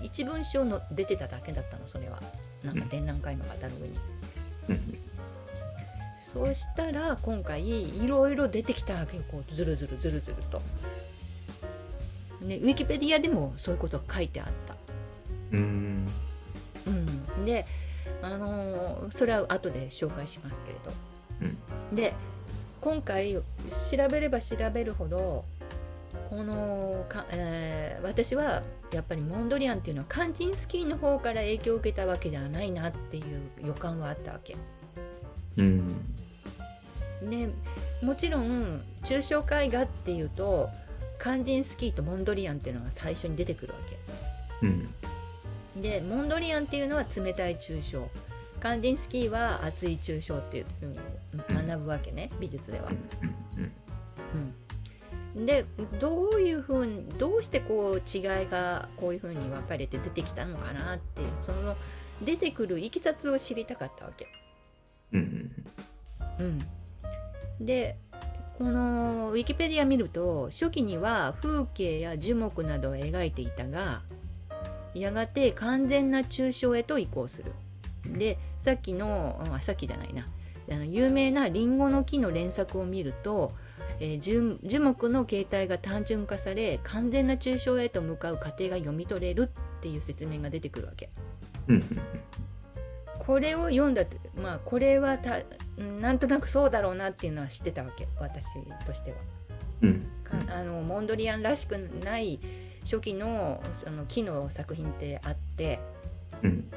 [0.00, 2.22] ひ一文章の出てただけだったのそれは。
[2.62, 3.94] なんか展覧会のカタログに。
[4.68, 4.98] うん
[6.32, 7.68] そうしたら今回
[8.02, 10.62] いろいろ出てきたわけよこうずるずるずるずると。
[12.40, 14.74] ね、ウィキペディアでもそういうことが書いてあった。
[15.52, 16.06] うん
[16.86, 17.66] うん、で、
[18.20, 20.92] あのーそれは後で紹介しますけれど。
[21.42, 22.14] うんで
[22.80, 23.42] 今回調
[24.10, 25.44] べれば調べるほど
[26.28, 34.56] このか、えー私はやっぱりモンドリアンっていうのはカンチンスキーの方から影響を受けたわけではないなっていう予感はあったわけ。
[35.56, 36.21] うん
[37.30, 37.50] で
[38.02, 40.70] もちろん抽象絵画っていうと
[41.18, 43.78] カンジンスキーとモンドリアンっていうのが最初に出てくるわ
[44.62, 44.94] うん。
[45.74, 48.08] けでモンドリアンっていうのは冷たい抽象。
[48.60, 52.90] カンジンスキーは熱い抽象っていうふうに学ぶわけね美術では。
[55.34, 55.64] うん、で
[56.00, 61.76] どういうふうにどうしてこう違いがこういうふうに分かれて出てきたのかなっていうその
[62.22, 64.28] 出てくるいきさつを知りたかったわけ。
[65.12, 65.50] うん。
[66.38, 66.66] うん、
[67.64, 67.96] で
[68.58, 74.02] このウィキペディア見ると初期には風景や樹木などを描いていたが
[74.94, 77.52] やがて完全な抽象へと移行する。
[78.06, 80.26] でさっきのあさっきじゃないな
[80.70, 83.52] あの有名なリンゴの木の連作を見ると、
[84.00, 91.10] えー樹樹木の形態が単純化され完全な抽象へと向かう過程が読み取れるっていう説明が出てくるわけ。
[93.22, 95.40] うんこれを読んだとまあこれはた
[95.76, 98.44] うんなんとなくそうだろうなっていうのは知ってたわけ私
[98.84, 99.16] としては。
[99.82, 100.00] うん。
[100.24, 102.40] かあのモンドリアンらしくない
[102.82, 105.78] 初期のその木の作品ってあって
[106.42, 106.70] うん。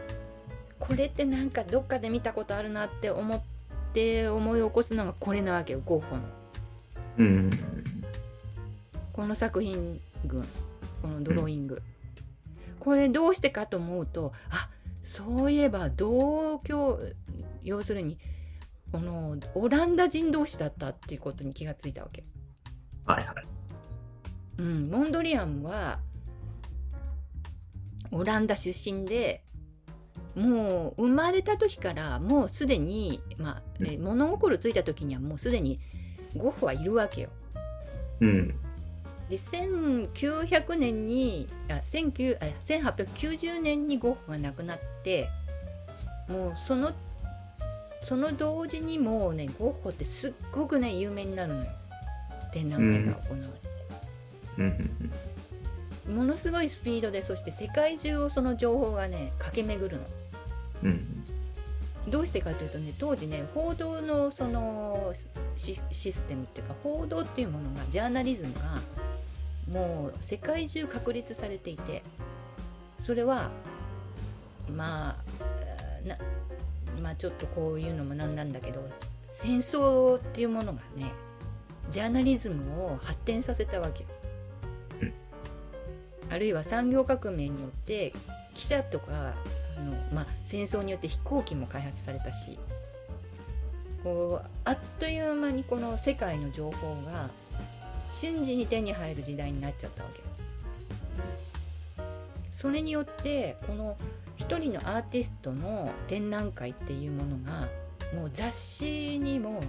[0.80, 3.42] これってなんかどっかで見たことあるなって思っ
[3.94, 6.22] て思い起こすのがこれなわけよゴッホの。
[7.18, 7.50] うん。
[9.14, 10.46] この作品群
[11.02, 11.82] このドローイング、
[12.80, 14.70] これどうしてかと思うとあ
[15.06, 17.00] そういえば同居
[17.64, 18.18] 要するに
[18.92, 22.24] このオランダ人同士だったっていうことに気がついたわけ。
[23.06, 23.36] はいはい
[24.58, 26.00] うん、モンドリアンは
[28.12, 29.44] オランダ出身で
[30.36, 35.80] もう生まれた時からもうすでに、まあえ物心ついた時にはもうすでに
[36.36, 37.30] ゴッホはいるわけよ。
[38.22, 38.56] うん
[39.30, 45.30] で1900年にあ19あ1890年にゴッホが亡くなって
[46.28, 46.92] もうその
[48.04, 51.68] その同時にもうねゴッホってすっごくね有名になるのよ。
[52.54, 53.40] 展覧会が行わ
[54.58, 54.90] れて、
[56.10, 60.04] うんものすごいスピードでそして世界中をその情報がね駆け巡るの。
[60.84, 61.26] うん
[62.08, 65.12] どうしてかというとね当時ね報道のその
[65.56, 68.80] シシステムっていうか報道っていうものがジャーナリズムが
[69.70, 72.04] もう世界中確立されていて
[73.02, 73.50] それは
[74.72, 75.16] まあ
[75.62, 76.18] えーな
[77.02, 78.88] まあちょっとこういうのもなんなんだけど
[79.26, 81.12] 戦争っていうものがね
[81.90, 84.10] ジャーナリズムを発展させたわけよ
[85.02, 85.14] うん。
[86.32, 88.14] あるいは産業革命によって
[88.54, 89.34] 記者とか
[89.78, 92.58] あの、まあ、戦争によって飛行機も開発されたし
[94.04, 97.30] こうあっという間にこの世界の情報が
[98.16, 100.22] 瞬時に手に入る時代になっちゃったわけ。
[102.54, 103.98] それによってこの
[104.38, 107.68] 一人のアーティストの展覧会っていうものが
[108.14, 109.60] もう雑誌にも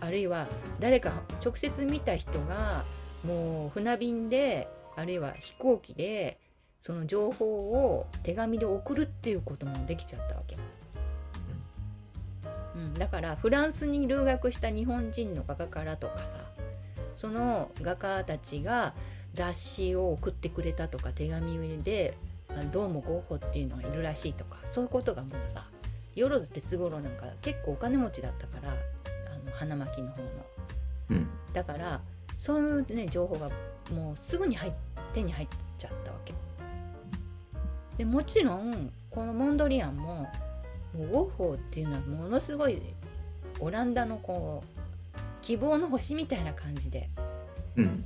[0.00, 0.46] あるいは
[0.78, 2.84] 誰か直接見た人が
[3.24, 6.38] もう船便であるいは飛行機で
[6.82, 10.56] その情報を手紙で送るっていうこともできちゃったわけ、
[12.76, 16.46] うん、だからフランスに留学した日本人の画家からとかさ
[17.16, 18.94] その画家たちが
[19.34, 22.16] 雑誌を送ってくれたとか手紙で
[22.48, 25.66] あどうもゴッホっていうのがいるらしいとかそういうことがもうさ
[26.16, 30.28] 万哲五郎なんか結構お金持ちだったからあの花巻の方の。
[31.10, 31.28] うん。
[31.52, 32.00] だから
[32.38, 33.50] そういうね情報が
[33.92, 34.72] もうすぐに入っ
[35.12, 35.48] 手に入っ
[35.78, 36.34] ちゃったわけ。
[37.98, 40.28] でもちろんこのモンドリアンも
[40.94, 42.80] もうゴッホっていうのはものすごい
[43.60, 44.75] オランダのこう
[45.46, 47.08] 希望の星みたいな感じで。
[47.76, 48.04] うん。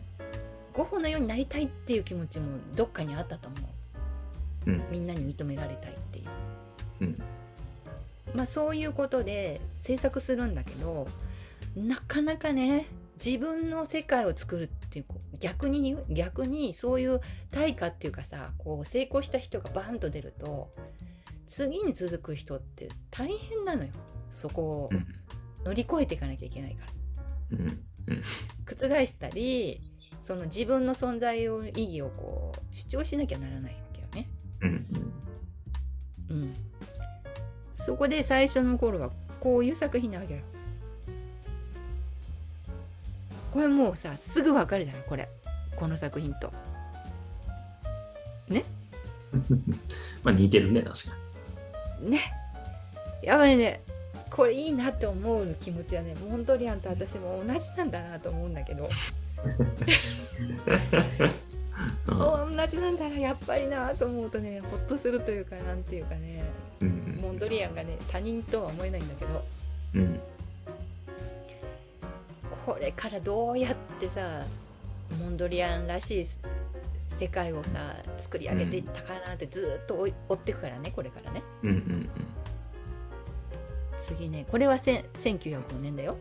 [0.74, 3.56] ゴッホのようになりたいっていう気持ちもどっかにあったと思
[4.66, 4.70] う。
[4.72, 4.82] うん。
[4.90, 6.26] みんなに認められたいっていう。
[7.00, 7.16] うん。
[8.34, 11.08] まあそういうことで制作するんだけど
[11.74, 12.86] なかなかね
[13.24, 15.06] 自分の世界を作るっていう
[15.40, 20.68] 逆に逆にそういう対価っていうかさこう成功した人がバンと出ると
[21.46, 23.90] 次に続く人って大変なのよ。
[24.30, 25.06] そこをうん。
[25.64, 26.92] 乗り越えていかなきゃいけないから
[27.52, 27.84] うん。
[28.08, 28.22] うん。
[28.64, 29.80] 覆したり
[30.22, 34.28] その自分の存在を意義をこう主張しなきゃならないわけよね。
[34.60, 34.86] うん。
[36.30, 36.54] うん、
[37.74, 39.10] そこで最初の頃は
[39.40, 40.40] こういう作品なわけよ。
[43.52, 45.28] これもうさすぐわかるじゃないこれ。
[45.74, 46.52] この作品と。
[50.22, 51.16] まあ似てるね確か
[52.00, 52.18] ね。
[53.22, 53.82] やばいね
[54.30, 58.84] これいいなって思う気持ちはねモンドリアンと私も同じなんだなと思うんだけど。
[58.84, 58.90] に。
[62.06, 66.44] 同じなんだなやっぱりなと思うとねほっとするというかなんていうかね
[66.80, 67.18] うん。
[67.20, 69.44] モンドリアンがね他人とは思えないんだけど。
[69.94, 70.20] うん。
[72.66, 74.44] これからどうやってさ
[75.18, 76.26] モンドリアンらしい
[77.18, 79.94] 世界をさ作り上げていったかなってずーっと
[80.28, 81.42] 追っていくからねこれからね。
[81.64, 82.10] うんうん
[84.00, 86.16] 次ねこれはせん1905年だよ。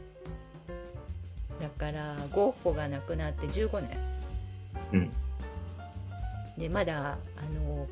[1.60, 3.98] だからゴッホが亡くなって15年。
[4.94, 5.12] うん。
[6.58, 7.18] でまだあ
[7.54, 7.88] の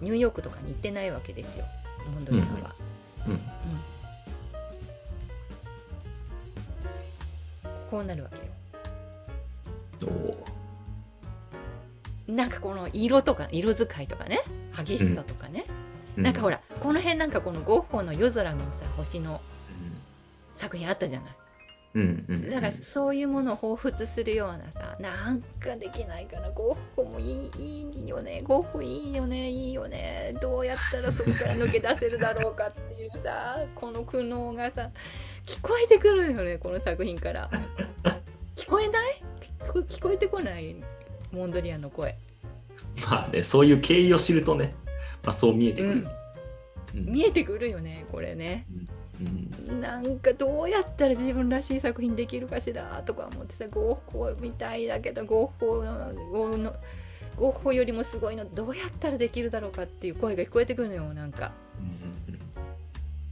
[0.00, 1.64] ニューヨークとかに行ってないわけですよ。
[2.12, 2.74] モンドリアンは、
[3.28, 3.40] うん。
[7.90, 8.42] こうなるわけよ。
[12.26, 14.42] なんかこの色とか色使いとかね。
[14.76, 15.66] 激しさとかね、
[16.16, 16.24] うん。
[16.24, 18.66] なんかほらこの辺なんかこのゴッホの夜空のさ
[18.96, 19.40] 星の
[20.56, 21.32] 作品あったじゃない。
[21.94, 22.24] うん。
[22.28, 22.50] うん。
[22.50, 26.50] だからそういうものを彷彿するようなさなんかできないかな。
[26.50, 28.42] ゴッホもいいいいよね。
[28.44, 30.34] ゴッホいいよねいいよね。
[30.40, 34.90] どうやったらそこから抜け出せるだろうかっていうさ この苦悩がさ
[35.46, 37.50] 聞こえてくるよねこの作品から。
[38.56, 39.22] 聞こえない？
[39.60, 40.76] 聞こ聞こえてこない？
[41.30, 42.16] モンドリアンの声。
[43.08, 44.74] まあねそういう経緯を知るとね
[45.24, 46.08] まあそう見えてくる、うん
[46.94, 48.66] 見えてくるよねこれね。
[49.20, 49.80] うん。
[49.80, 55.82] なんかどうやったら自分らしい作品できるかしらとか思ってさゴッホみたいだけどゴッホ
[56.56, 56.74] の
[57.36, 61.52] ゴッホよりもすごいのどうやったらできるだろうかっていう声が聞こえてくるのよなんか。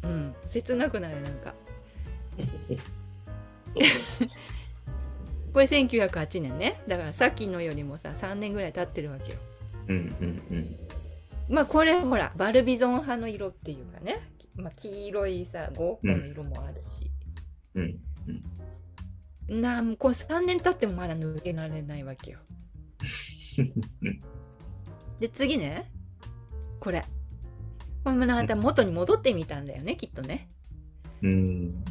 [0.04, 0.10] うん。
[0.10, 0.34] うん。
[0.46, 1.54] 切なくなるなんか。
[5.52, 6.80] これ1908年ね。
[6.86, 9.38] だからさっきのよりもさ3年ぐらい経ってるわけよ。
[9.88, 10.89] うんうんうん
[11.50, 14.20] まあこれほらバルビゾン派の色っていうかね、
[14.54, 17.10] まあ、黄色いさゴッホの色もあるし、
[17.74, 17.98] うん
[19.50, 22.38] なんこう3年経ってもまだ抜けられないわけよ。
[25.18, 25.90] で次ね。
[26.78, 27.04] これ。
[28.04, 30.48] これもまた元に戻ってみたんだよねきっとね。
[31.22, 31.84] うん。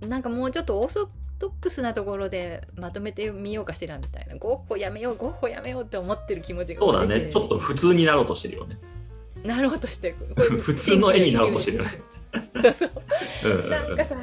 [0.00, 4.36] なんかもうちょっとオーソドックスなところでまとめてみようかしらみたいな。
[4.36, 7.28] ゴッホやめようゴッホやめようって思ってる気持ちがそうだね。
[7.28, 8.78] ちょっと普通になろうとしてるよね。
[9.44, 10.16] なろうとしてる。
[10.34, 11.90] 普通の絵になろうとしてるよね。
[12.62, 12.90] そうそう。
[13.44, 14.16] うんうんなんかさ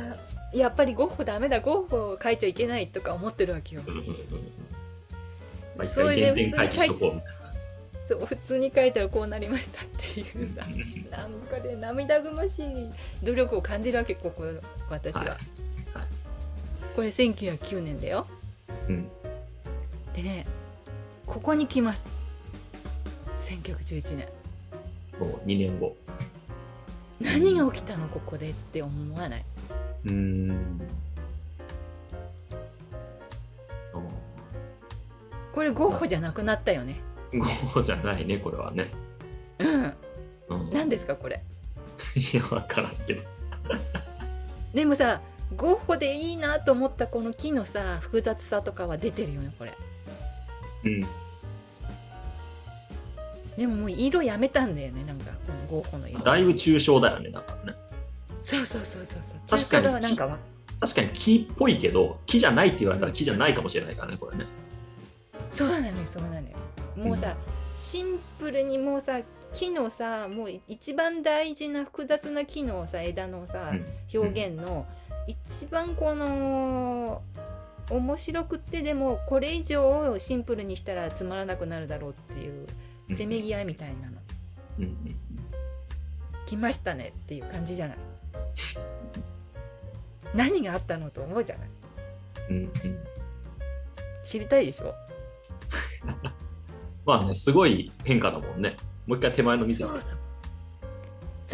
[0.54, 1.60] やっぱりゴッホダメだ。
[1.60, 3.82] ゴッホを描いちゃいけないとか思ってるわけよ。
[3.86, 4.06] うんうんうん
[5.78, 7.34] まあ一それで回原点回帰しとこうみたい
[8.08, 10.66] そう普通に描いたらこうなりましたっていうさ
[11.10, 12.66] ななんかで涙ぐましい
[13.24, 14.44] 努力を感じるわけここ
[14.90, 15.38] 私は、はいはい
[16.96, 18.28] これ1909年だよ。
[18.88, 19.10] うん。
[20.14, 20.46] でね
[21.26, 22.06] ここに来ます。
[23.38, 24.28] 1911年。
[25.20, 25.96] もう2年後。
[27.20, 28.08] 何が起きたの？
[28.10, 29.46] ここでって思わない？
[30.06, 30.82] うーん。
[35.54, 37.00] これゴッホじゃなくなったよね。
[37.32, 38.92] ゴッホじゃないねこれはね、
[39.60, 39.94] うん。
[40.50, 41.42] うん、何ですかこれ？
[42.16, 43.24] いや分からんけど。
[44.74, 45.22] でもさ
[45.56, 49.74] ゴッホでいいなと思ったこの木のさ複雑さとかは出てるよねこれ。
[50.86, 51.02] うん。
[53.58, 56.20] でももう色やめたんだよねなんかこのゴッホの色。
[56.22, 57.78] だいぶ抽象だよねだからね。
[58.40, 59.60] そうそうそうそうそう。
[59.60, 60.38] 確かにはなんかわ
[60.80, 64.46] 確かに木っぽいけど木じゃないって言われたら木じゃないかもしれないからねこれね。
[65.52, 66.44] そうなのよそうなのよ。
[66.98, 67.36] もうさ、
[67.76, 73.86] シンプルにもうさ木のさもう一番大事な複雑な木のさ枝のさ、うん。
[74.14, 74.86] 表現の
[75.28, 77.22] 一番この
[77.90, 82.68] 面白くってでもこれ以上シンプルにしたらつまらなくなるだろうっていう
[83.16, 84.18] せめぎ合いみたいなの。
[86.46, 87.98] 来ましたねっていう感じじゃない。
[90.36, 91.70] 何があったのと思うじゃない。
[94.24, 94.94] 知りたいでしょ？
[97.06, 98.78] まあねすごい変化だもんね。
[99.06, 99.84] もう一回手前の見て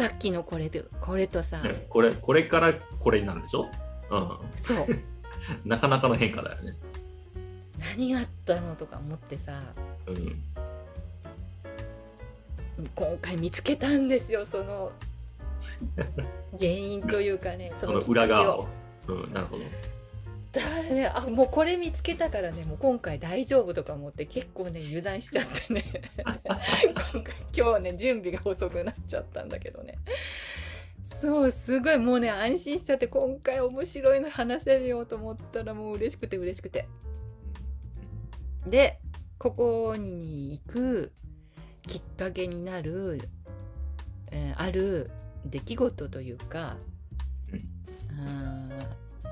[0.00, 3.68] さっきのこれとこれとさ、ねこれこれからこれになるでしょ、
[4.10, 4.86] うん、そう
[5.68, 6.74] なかなかの変化だよね。
[7.94, 9.62] 何があったのとか思ってさ
[10.06, 10.40] うん、
[12.94, 14.90] 今回見つけたんですよその
[16.58, 18.68] 原因というかねその裏側を。
[19.06, 19.64] うん、なるほど。
[20.52, 25.84] だからねあもうこれ見つけたからねもう今回大丈夫とか思って結構ね油断しちゃってね。
[27.12, 29.98] 今回今日ね準備が遅くなっちゃったんだけどね。
[31.04, 36.88] そうすごいもうね安心しちゃって今回面白いの話せるよと思ったらもう嬉しくて嬉しくて。
[38.66, 38.98] で
[39.38, 41.12] ここに行く
[41.86, 43.28] きっかけになる、
[44.30, 45.10] えーある
[45.46, 46.76] 出来事というか、
[48.10, 48.59] あー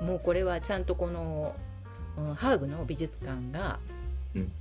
[0.01, 1.55] もうこれはちゃんとこの、
[2.17, 3.79] うんハーグの美術館が、
[4.35, 4.51] うん。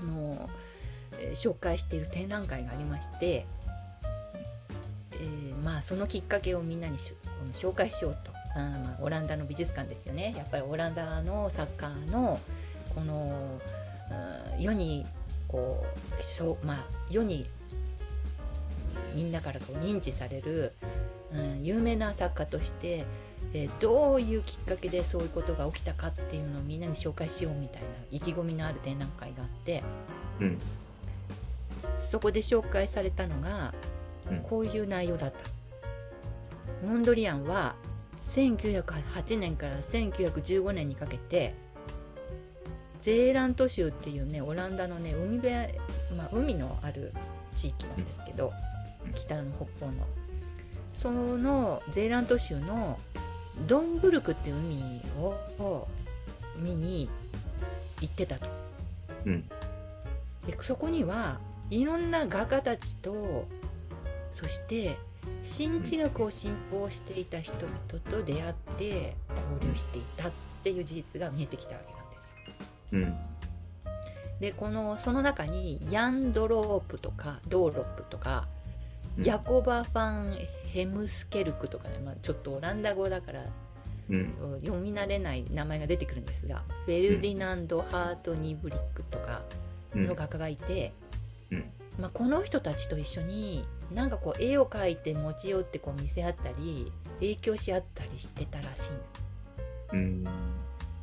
[0.00, 0.50] あの
[1.18, 3.46] えー紹介している展覧会がありまして、
[5.12, 6.96] えーまあそのきっかけをみんなに
[7.54, 8.32] 紹介しようと。
[8.56, 10.34] あー、まあ、オランダの美術館ですよね。
[10.36, 12.40] やっぱりオランダの作家の
[12.94, 13.58] この、
[14.08, 15.04] うん世に
[15.48, 15.84] こ
[16.20, 17.48] うしょうまあ世に
[19.14, 20.72] みんなからこう認知される、
[21.32, 23.04] うん、有名な作家として、
[23.52, 29.82] えーどういうきっかけでそういうことが起きたかっていうのをみんなに紹介しようみたいな意気込みのある展覧会があって
[30.40, 30.58] うん、
[31.96, 33.72] そこで紹介されたのが
[34.30, 34.40] うん。
[34.40, 36.86] こういう内容だった。
[36.86, 37.76] モンドリアンは
[38.34, 41.54] 1908年から1915年にかけて
[43.00, 45.54] ゼーラント州っていうねオランダのね海辺、
[46.16, 47.12] まあ、海のある
[47.54, 48.52] 地域なんですけど
[49.06, 49.12] うん。
[49.12, 50.06] 北の北方の。
[50.94, 52.98] そのゼーラント州の
[53.66, 55.00] ドンブルクっていう海
[55.58, 55.88] を
[56.56, 57.08] 見に
[58.00, 58.46] 行ってたと。
[59.26, 59.48] うん、
[60.46, 61.38] でそこには
[61.70, 63.46] いろんな画家たちと
[64.32, 64.98] そして
[65.42, 69.16] 新知学を信奉していた人々と出会って
[69.58, 70.32] 交流していたっ
[70.62, 72.34] ていう事実が見えてきたわけなんですよ。
[72.92, 73.16] うん、
[74.40, 78.53] でこのその中にヤン・ドロープとかドーロップとか、うん
[79.18, 83.44] ヤコバ・ファン・ヘムスケルクとかね、まあ、ちょっとオランダ語だから
[84.10, 89.42] うん、読み慣れない名前が出てくるんですがフェルディナンド・ハート・ニブリックとか
[89.94, 90.92] うんの画家がいて、
[91.50, 91.64] うん。
[92.00, 96.90] まあ、この人たちと一緒になんかこう絵を描いて持ち寄ってこう見せ合ったり
[97.20, 98.98] 影響し合ったりしてたらしいの。
[99.92, 100.24] うん、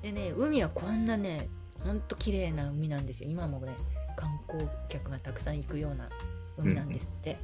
[0.02, 1.48] でね海はこんなね
[1.80, 3.30] ほんと綺麗な海なんですよ。
[3.30, 3.74] 今もね
[4.18, 6.10] 観光客がたくさん行くような
[6.58, 7.38] 海なんですって、うん、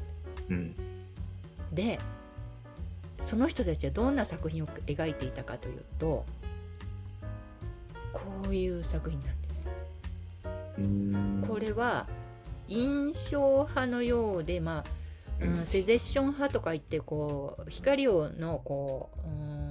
[1.73, 1.99] で
[3.21, 6.25] その人たちはどんな作品を描いていたかというと
[8.13, 9.71] こういう作品なんですよ。
[10.79, 12.07] うん、これは
[12.67, 14.83] 印象派のようで、まあ
[15.39, 19.67] うん、セゼッション派とか言ってこう光をのこううん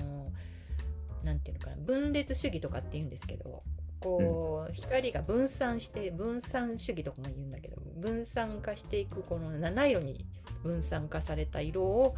[1.24, 3.62] なんていうのかな分裂主義とかって言うんですけど
[4.00, 10.24] こう、光が分散して分散主義とかも言うんだけど分散化していくこの七色に
[10.66, 12.16] 分散化された色を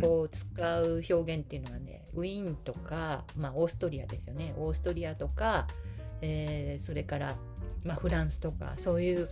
[0.00, 4.54] こう使う表現っていうのはねウィーンとか、まあ、オーストリアですよね。
[4.56, 5.66] オーストリアとか、
[6.20, 7.36] えーそれから、
[7.84, 9.28] まあ、フランスとかそういう、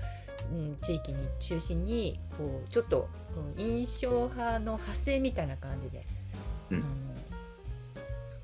[0.53, 6.05] うん、地域に中心にこうちょっと、うん印象派の派生みたいな感じで、
[6.71, 6.85] うん。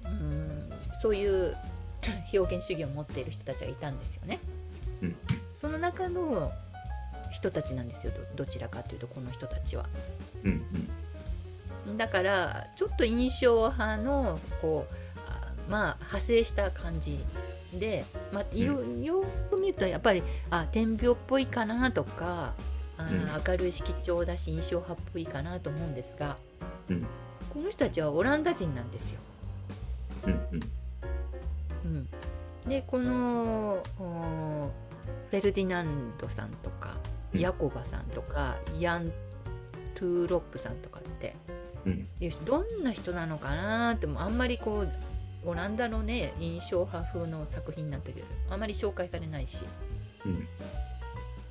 [0.04, 1.56] うんそういう
[2.32, 4.38] 表現主義を持っている人たちがいたんですよね。
[5.02, 5.16] うん。
[5.54, 6.52] その中の
[7.30, 8.12] 人たちなんですよ。
[8.36, 9.86] どどちらかというとこの人たちは。
[10.44, 14.94] うん、だからちょっと印象派のこう
[15.26, 17.18] あまあ派生した感じ
[17.72, 22.54] で、まあ、よよく見るとやっぱりあ天描っぽいかなとか
[22.98, 26.36] あ、明るい色調だし印象派っぽいかなと思うんですが、
[26.88, 27.06] うん。
[27.52, 29.20] この人たちはオランダ人なんですよ。
[30.26, 30.62] うん、うん、
[31.84, 32.08] うん、
[32.68, 34.70] でこのお
[35.30, 39.10] フェルディナンドさんとかうんヤコバさんとかヤン・
[39.94, 41.34] トゥーロップさんとかって
[41.86, 49.64] うん、いう人どんな人なのかなってもあんまりこうオランダのね印象派風の作品なんだけどあんまり紹介されないし、
[50.26, 50.46] うん、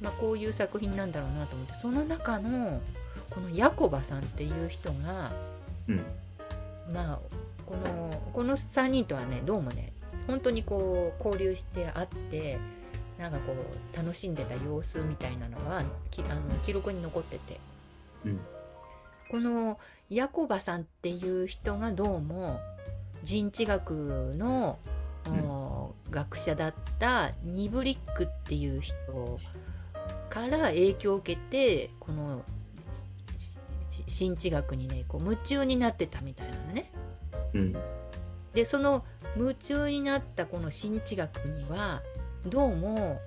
[0.02, 2.82] まあ、こういう作品なんだろうなと思ってその中の
[3.30, 5.32] このヤコバさんっていう人が
[5.88, 6.02] うん、
[6.94, 7.20] まあ
[7.66, 9.94] このこの3人とはねどうもね
[10.28, 12.60] 本当にこう交流して会って
[13.18, 17.59] なんかこう楽しんでた様子みたいなのはきあの記録に残ってて、
[18.26, 18.39] うん。
[19.30, 22.59] このヤコバさんっていう人がどうも
[23.24, 24.78] 人知学の、
[25.30, 28.95] お学者だったニブリックっていう人
[30.30, 32.43] から影響を受けてこの
[34.07, 36.91] 新知学にねこう夢中になってたみたいなのね。
[37.53, 37.76] うん。
[38.53, 39.03] でその
[39.36, 42.01] 夢中になったこの新知学には
[42.50, 43.20] どうも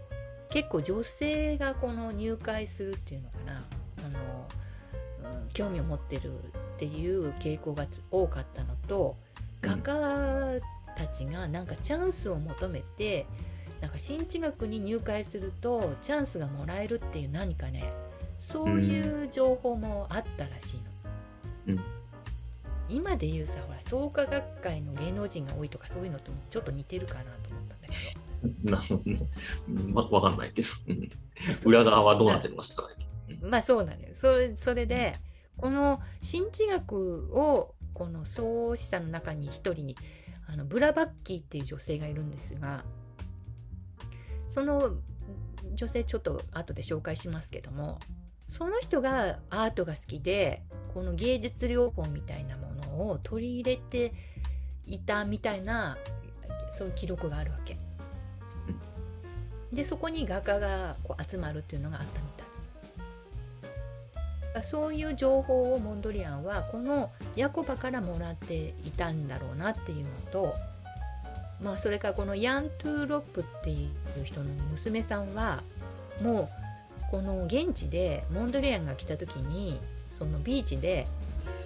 [0.51, 3.63] 結構女性がこの入会するっていうのかな。
[4.07, 6.43] あの、うん、興味を持ってるっ
[6.79, 9.17] ていう傾向が多かったのと
[9.61, 10.61] 画家
[10.97, 13.27] たちがなんかチャンスを求めて
[13.81, 17.93] なんか新知学に入会するとチャンスがもらえるっていう何かね
[18.39, 20.77] そういう情報もあったらしい
[21.69, 21.75] の。
[21.75, 21.81] うん。
[22.89, 28.30] 今で言うさほら創価学会の芸能人が多いとかそういうのともちょっと似てるかなと思ったんだけど
[28.63, 29.21] なるほどね。
[29.93, 30.69] わかんないけど。
[31.65, 33.11] 裏側はどうなってるのか知らないけど。
[33.49, 35.17] まあそうなんだよそれそれで
[35.57, 39.97] この新知学をこの創始者の中に一人に
[40.47, 42.83] あのブラバッキーっていう女性がいるんですが
[44.49, 44.95] その
[45.75, 48.01] 女性ちょっと後で紹介しますけども
[48.49, 50.63] その人がアートが好きで
[50.93, 54.13] この芸術療法みたいなものを取り入れて
[54.87, 55.97] いたみたいな
[56.77, 57.79] そういう記録があるわけ。
[59.73, 62.51] でそこに画家がこう集まるっていうのがあったみたい。
[64.65, 70.55] そういう情報をモンドリアンはこのヤコバからもらっていたんだろうなっていうのと、
[71.63, 73.89] まあ、それからこのヤン・トゥーロップってい
[74.21, 75.63] う人の娘さんは
[76.21, 76.51] も
[77.09, 81.07] うこの現地でモンドリアンが来た時にそのビーチで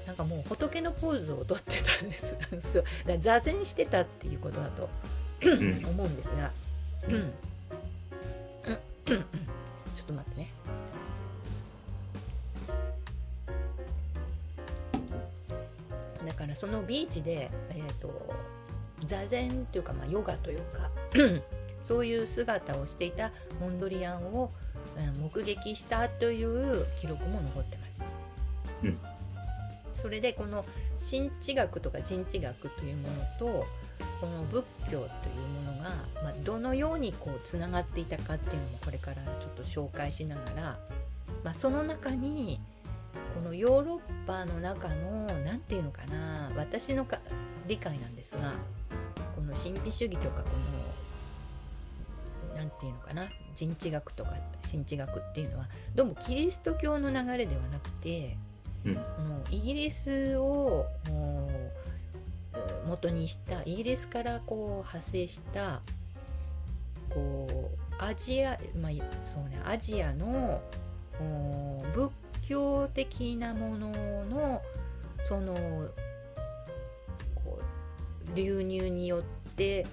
[0.07, 2.36] なんかもう仏のポーズをとってたんです。
[2.36, 4.90] だから座禅してたっていうことだと
[5.42, 5.84] うん。
[5.86, 6.50] 思うんですが、
[9.07, 10.50] ちょっと待ってね。
[16.26, 18.34] だからそのビーチで、えー、と
[19.07, 20.90] 座禅というか、まあ、ヨガというか
[21.82, 23.30] そういう姿をしていた
[23.61, 24.50] モンドリアンを、
[24.96, 28.05] えー目撃したという記録も残ってます。
[28.84, 28.98] うん
[29.94, 30.66] それでこの
[30.98, 33.66] 新知学とか人知学というものと
[34.20, 35.07] この仏教という
[35.64, 35.90] ものが、
[36.22, 40.78] まあ、どのようにこうつながっていたかっていうのもこれからちょっと紹介しながら、
[41.42, 42.61] まあ、その中に
[43.34, 47.20] このヨーロッパの中の何て言うのかな私のか
[47.66, 48.53] 理解なんですが
[49.34, 50.49] この神秘主義とかこ
[52.53, 54.32] の何て言うのかな人知学とか
[54.68, 58.36] 神知学っていうのはどうもキリスト教の流れではなくて、
[58.84, 58.99] うん。
[59.51, 61.84] イギリスをもうう
[62.86, 65.80] 元にしたイギリスからこう派生した
[67.11, 68.92] こうアジアまあ
[69.22, 70.61] そうねアジアの
[71.20, 72.11] お仏
[72.48, 73.90] 教的なもの
[74.26, 74.62] の
[75.28, 75.55] その
[77.34, 77.59] こ
[78.32, 79.22] う流入によっ
[79.57, 79.86] て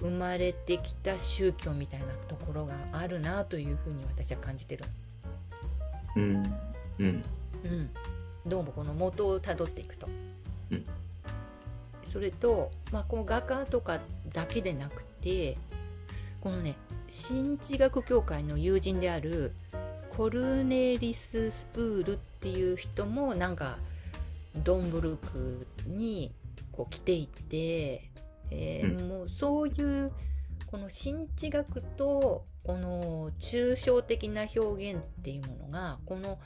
[0.00, 4.84] 生まれてきた宗教みたいなところがあるなというふうに私は感じてる。
[6.16, 6.54] うん
[6.98, 7.24] うん
[7.64, 7.90] うん、
[8.46, 10.08] どうもこの元をたどっていくと。
[10.70, 10.84] うん
[12.14, 13.98] それと、まあ、この画家とか
[14.32, 15.58] だけでなくて
[16.40, 16.76] このね
[17.08, 19.52] 新知学協会の友人である
[20.16, 23.78] コルネリス・スプールっていう人もなんか
[24.62, 26.32] ドンブルクに
[26.70, 28.10] こう来ていて、
[28.52, 29.08] えーうん。
[29.08, 30.12] もうそういう
[30.68, 36.38] この新知学とこの抽象的な表現っていうものがこの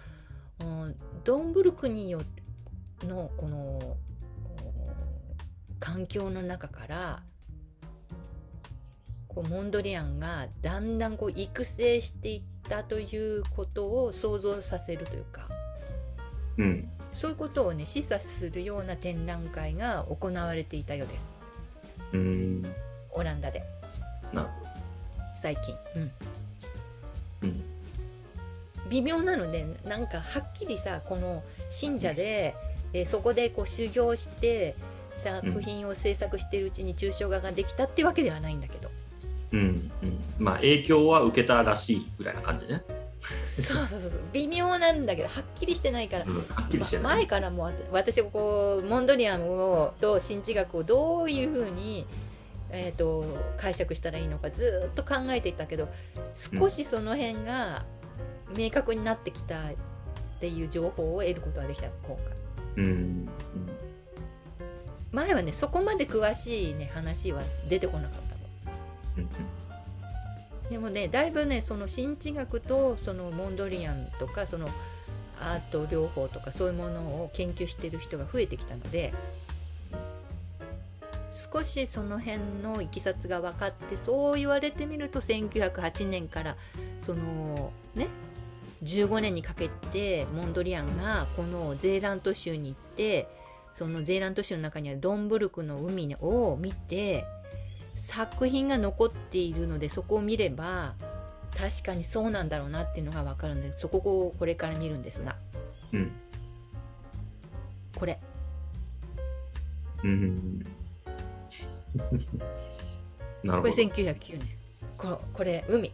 [0.61, 2.23] うんドンブルクによ
[3.03, 3.97] のこのお
[5.81, 7.23] 環境の中から
[9.29, 15.49] こうモンドリアンがだんだんこう育成していったということを想像させるというか。
[16.57, 16.89] うん。
[17.13, 21.23] そういうことをね示唆するような展覧会が行われていたようです。
[22.13, 22.63] うん。
[23.11, 23.65] オランダで。
[25.41, 26.13] 最近、うん、ど
[27.43, 27.63] うん。
[28.91, 32.55] 微妙なのでなんかはっきりさこの信者で、
[32.93, 34.75] えーそこでこう修行して
[35.31, 38.91] 作品を制作しているうちに抽象画ができたっていうわけではないんだけど、
[39.53, 40.19] うんうん。
[40.39, 42.83] まあ影響は受けたらしいぐらいな感じね、
[43.21, 46.25] そうそうそう微妙なんだけどはっきりしてないから。
[46.25, 52.07] うん、はっきりしてまない、前からもう私がこうモンドリアンをと新知学をどういうふうに、
[52.71, 53.25] えー、と
[53.57, 55.89] 解釈したらいいのかずっと考えていたけど
[56.37, 57.85] 少しその辺が
[58.57, 62.27] 明確になってきたっていう情報を得ることができた今回。
[62.77, 63.29] うん
[65.13, 68.21] 前はねそこまで詳しいね話は出てこなかっ
[69.15, 69.27] たの。
[69.27, 69.59] うん
[70.71, 74.69] でもねだいぶねその新知学とそのモンドリアンとかその
[75.41, 79.13] アート療法とかそういうものを研究してる人が増えてきたので
[81.53, 86.57] 少しその辺のいきさつが分かってそう言われてみると1908年から
[87.01, 88.09] そのね
[88.83, 93.29] 15年にかけてモンドリアンがこのゼーラント州に行って
[93.75, 97.25] そのゼーラント州の中にあるドンブルクの海を見て
[97.95, 100.95] 作品が残っているのでそこを見れば
[101.57, 105.37] 確かにそうなんだろうなっていうのが分かるのでそこをこれから見るんですが。
[105.93, 106.13] うん。
[107.97, 108.21] これ。
[110.05, 110.63] うん。
[113.43, 113.83] なるこれほど。
[113.83, 114.49] 1909年。
[114.97, 115.93] ここれ海。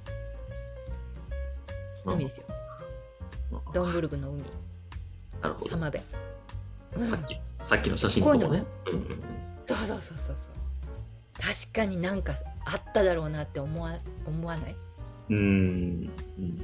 [2.04, 2.46] 海ですよ。
[3.72, 4.42] ドンブルクの海。
[5.40, 5.70] なるほど。
[5.70, 6.33] 浜辺、うん
[7.06, 8.44] さっき、さっきの写真とかね。
[8.46, 9.20] うんうんうん
[9.66, 10.36] そうそうそうそう。
[11.40, 12.34] 確かになんか
[12.66, 13.94] あっただろうなって思わ
[14.26, 14.76] 思わない？
[15.30, 15.38] うーん。
[16.38, 16.60] うん。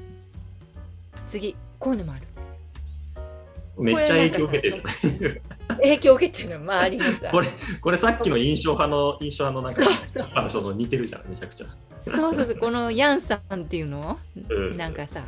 [1.26, 3.82] 次こういうのもあるんですよ。
[3.82, 5.42] めっちゃ影響受けてる。
[5.68, 7.48] 影響を受けてる周りのさこれ、
[7.80, 11.66] これさっきの印象派の、印象派のなんかそう、その人と似てるじゃん、めちゃくちゃ。
[12.00, 12.56] そうそうそう。
[12.56, 14.18] このヤンさんっていうの？
[14.50, 14.76] うん。
[14.76, 15.24] なんかさ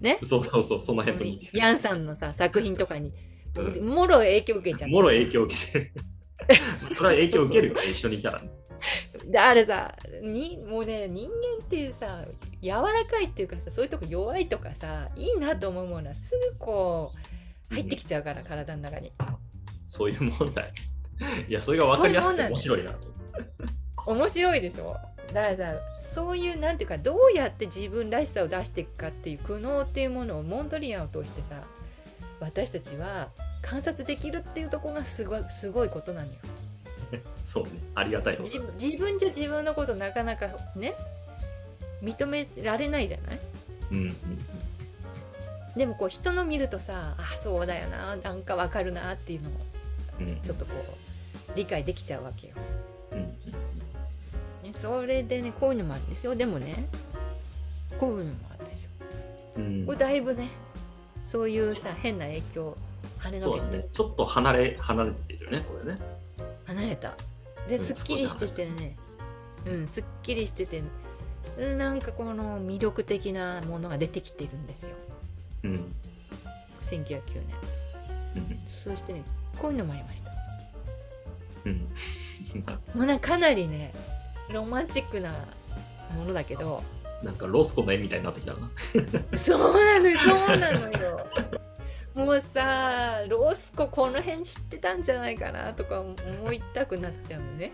[0.00, 0.18] ね？
[0.24, 1.58] そうそうそう、その辺と似てる。
[1.58, 3.12] ヤンさんのさ作品とかに
[3.56, 5.78] うんもろ影響受けちゃっもろ影響受けて
[6.88, 6.94] る。
[6.94, 8.50] それは影響受けるよね、一緒にいたらね。
[9.30, 12.24] てあれさにもうね人間っていうさ
[12.62, 17.12] 柔らかいっていうかさそういうとこ弱いとかさいいなと思うものはすぐこ
[17.70, 19.12] う入ってきちゃうから、体の中に
[19.86, 20.72] そういう問題。
[21.48, 23.08] いや、それが分かりやすくて面白いなと。
[24.06, 24.96] 面白いでしょ？
[25.34, 31.62] だからさそういうなんていうかどうやって自分らしさを出していくかっていう苦悩っていうものをモンドリアンを通してさ
[32.40, 33.28] 私たちは
[33.62, 36.32] 観察できるっていうところがすごいすごいことなのよ。
[37.42, 38.40] そうね、ありがたいよ。
[38.42, 40.94] 自自分じゃ自分のことなかなかね
[42.02, 43.38] 認められないじゃない？
[43.90, 43.98] うん。
[43.98, 44.16] うん。
[45.76, 49.52] でもこう人の見るとさあそうだよななんかわかるなっていうのを
[50.42, 52.54] ちょっとこう理解できちゃうわけよ、
[53.12, 53.26] うんうん。
[53.26, 56.34] ね、それでねこういうのもあるんですよ。
[56.34, 56.86] でもね
[57.98, 58.88] こういうのもあるんですよ。
[59.56, 59.86] うん。
[59.86, 60.48] これだいぶね
[61.28, 62.76] そういうさ変な影響
[63.20, 63.86] 跳ねのけて、そうだね。
[63.92, 65.98] ちょっと離れ、離れてるね、これね。
[66.64, 67.14] 離れた。
[67.68, 68.96] でうんすっきりしててね。
[69.66, 70.82] うんすっきりしてて。
[71.58, 74.90] うんなんかこの魅力的なものが出てきてるんですよ。
[75.64, 75.94] うん。
[76.82, 77.22] 1909年。
[78.36, 78.60] うん。
[78.68, 79.22] そしてね
[79.60, 80.30] こういうのもありました。
[81.66, 81.88] うん。
[82.94, 83.92] もうなかなりね
[84.50, 85.34] ロマンチックな
[86.16, 86.82] ものだけど
[87.22, 88.70] なんかロスコの絵みたいになってきたな。
[89.36, 91.26] そうなのよそうなのよ
[92.14, 97.72] もうさロスコこの辺知ってたんじゃないかなとか思いたくなっちゃうのね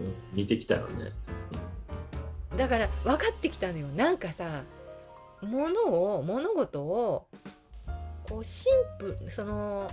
[0.00, 1.12] うん似てきたよね。
[2.56, 4.62] だから分かってきたのよなんかさ
[5.42, 7.26] 物を物事を
[8.28, 9.90] こうシンプルその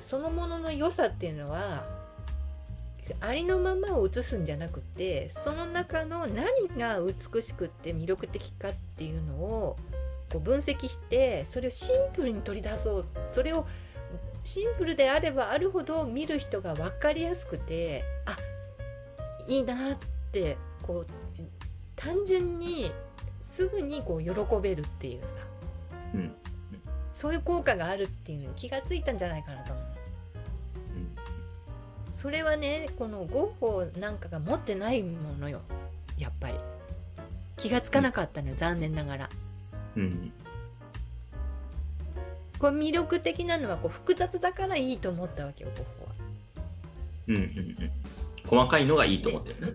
[0.00, 1.84] そのものの良さっていうのは
[3.20, 9.76] ありのままを映すんじゃなくてその中の何が美しくって魅力的かっていうのを
[10.32, 13.66] こう分析してそれをシンプルに取り出そうそれを
[14.44, 18.36] シンプルであればあるほど見る人が分かりやすくてあ
[19.48, 19.96] いいなっ
[20.32, 21.06] てこう
[21.96, 22.92] 単純に
[23.40, 24.30] すぐにこう喜
[24.60, 25.28] べるっていうさ
[26.14, 26.34] うん。
[27.14, 29.93] そういう効果があるっていうのに気がついたんじゃないかなと思う
[32.24, 35.60] それはねこのゴッホなんかが持ってないものよ
[36.16, 36.54] やっぱり
[37.58, 39.30] 気がつかなかったのよ残念ながら
[39.94, 40.32] うん。
[42.58, 46.12] これ魅力的なのはこう複雑だからいいと思ったわけよゴッホは
[47.28, 47.36] うん。
[47.36, 47.42] うん。
[47.42, 47.90] うん。
[48.46, 49.72] 細かいのがいいと思ってるね。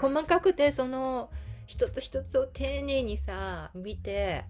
[0.00, 1.28] 細かくてその
[1.66, 4.44] 一つ一つを丁寧にさ見て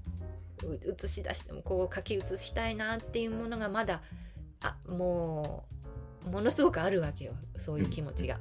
[0.62, 4.03] う写し出してもこう書き写したいなっていうものがまだ
[4.61, 5.80] あもう
[6.27, 8.39] ものすごくあるわけよそういう気持ちが。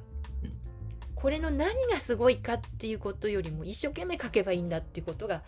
[1.14, 5.42] これの何がすごいかっていうことよりも一生懸命書けばいいんだっていうことが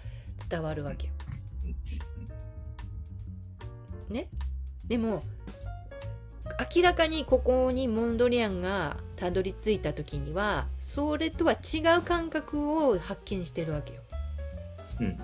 [0.50, 1.12] 伝わるわけよ。
[4.10, 4.28] ね？
[4.84, 5.22] でも
[6.76, 14.02] 明らかにここにモンドリアンがたどり着いた時にはそれとは違う感覚を発見してるわけよ。
[15.00, 15.18] うん。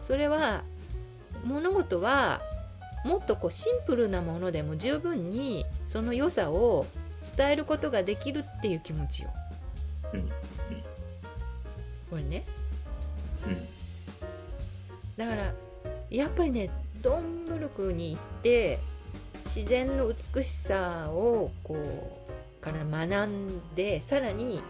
[0.00, 0.62] それは
[1.44, 2.42] 物事は
[3.04, 6.86] もっとこうシンプルなものでも十分にその良さを
[7.36, 9.30] 伝えることができるっていう気持ちよ。
[10.12, 10.28] うんうん
[12.10, 12.44] これね
[13.46, 13.68] うん。
[15.16, 15.52] だから
[16.10, 16.68] やっぱりね
[17.00, 18.78] ドンブルクに行って
[19.44, 24.62] 自然の美しさをこうから学んでさらに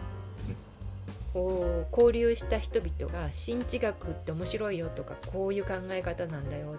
[1.33, 6.77] こう交流した人々が新知学って面白いよとかこういう考え方なんだよ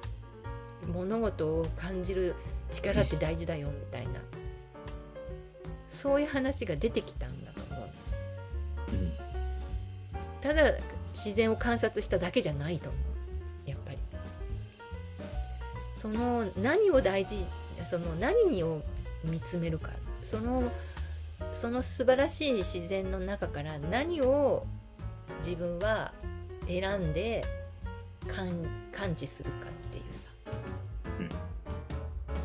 [0.89, 2.35] 物事を感じる
[2.71, 4.21] 力って大事だよみたいな
[5.89, 7.89] そういう話が出てきたんだと思う
[8.93, 9.13] うん。
[10.41, 10.73] ただ
[11.13, 12.99] 自然を観察しただけじゃないと思
[13.67, 13.99] うやっぱり。
[15.97, 17.47] その何を大事
[17.89, 18.83] その何を
[19.25, 19.91] 見つめるか
[20.23, 20.71] その
[21.53, 24.67] その素晴らしい自然の中から何を
[25.39, 26.13] 自分は
[26.67, 27.45] 選んで
[28.29, 28.51] 感
[28.93, 29.67] 感知するか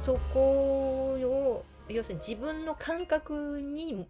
[0.05, 4.07] そこを要するに自分の感覚に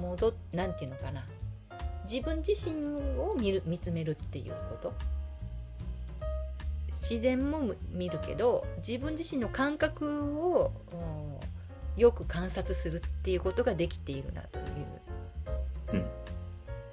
[0.00, 1.24] 戻っなんていうのかな。
[2.10, 2.74] 自分自身
[3.18, 4.92] を見る見つめるっていうこと。
[6.90, 10.96] 自然も見るけど自分自身の感覚をう
[11.98, 14.66] んよく観察するっていうことができているなという、
[15.92, 16.06] うん。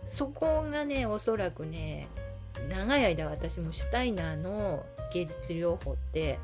[0.07, 2.07] そこがねおそらくね
[2.70, 6.39] 長い間私もシュタイナーの芸術療法って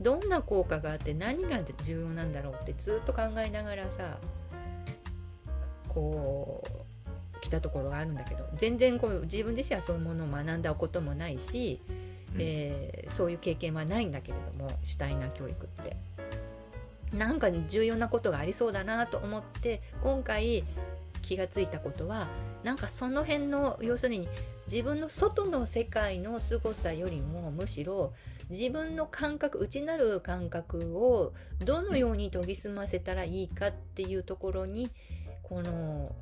[0.00, 4.18] どんな効果があって何が重要なんだろうってずっと考えながらさ
[5.88, 6.64] こ
[7.36, 11.96] う来たところがあるんだけど全然こう自分自身はそういうものを学んだこともないし、うん
[12.38, 15.96] えーそういう経験はないんだけれどもシュタイナー教育って。
[17.14, 20.64] なんか重要なことがありそうだなと思って今回
[21.20, 22.26] 気がついたことは
[22.64, 24.28] なんかその辺の要するに
[24.72, 28.14] 自分の外の世界の凄さよりもむしろ
[28.48, 34.88] 自分の感覚内なる感覚をどのように研ぎ澄ませたらいいかっていうところに
[35.42, 36.14] この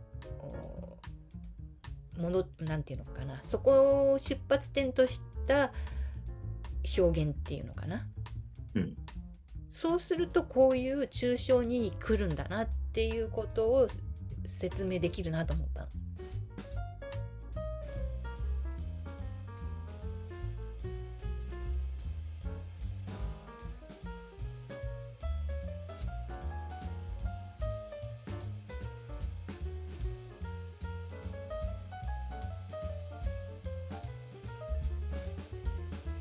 [2.17, 5.71] おものなんていうのかなそこを出発点とした
[6.99, 8.05] 表現っていうのかな。
[8.75, 8.97] うん
[9.73, 13.89] そうするとこういう抽象に来るんだなっていうことを
[14.45, 15.87] 説明できるなと思ったの。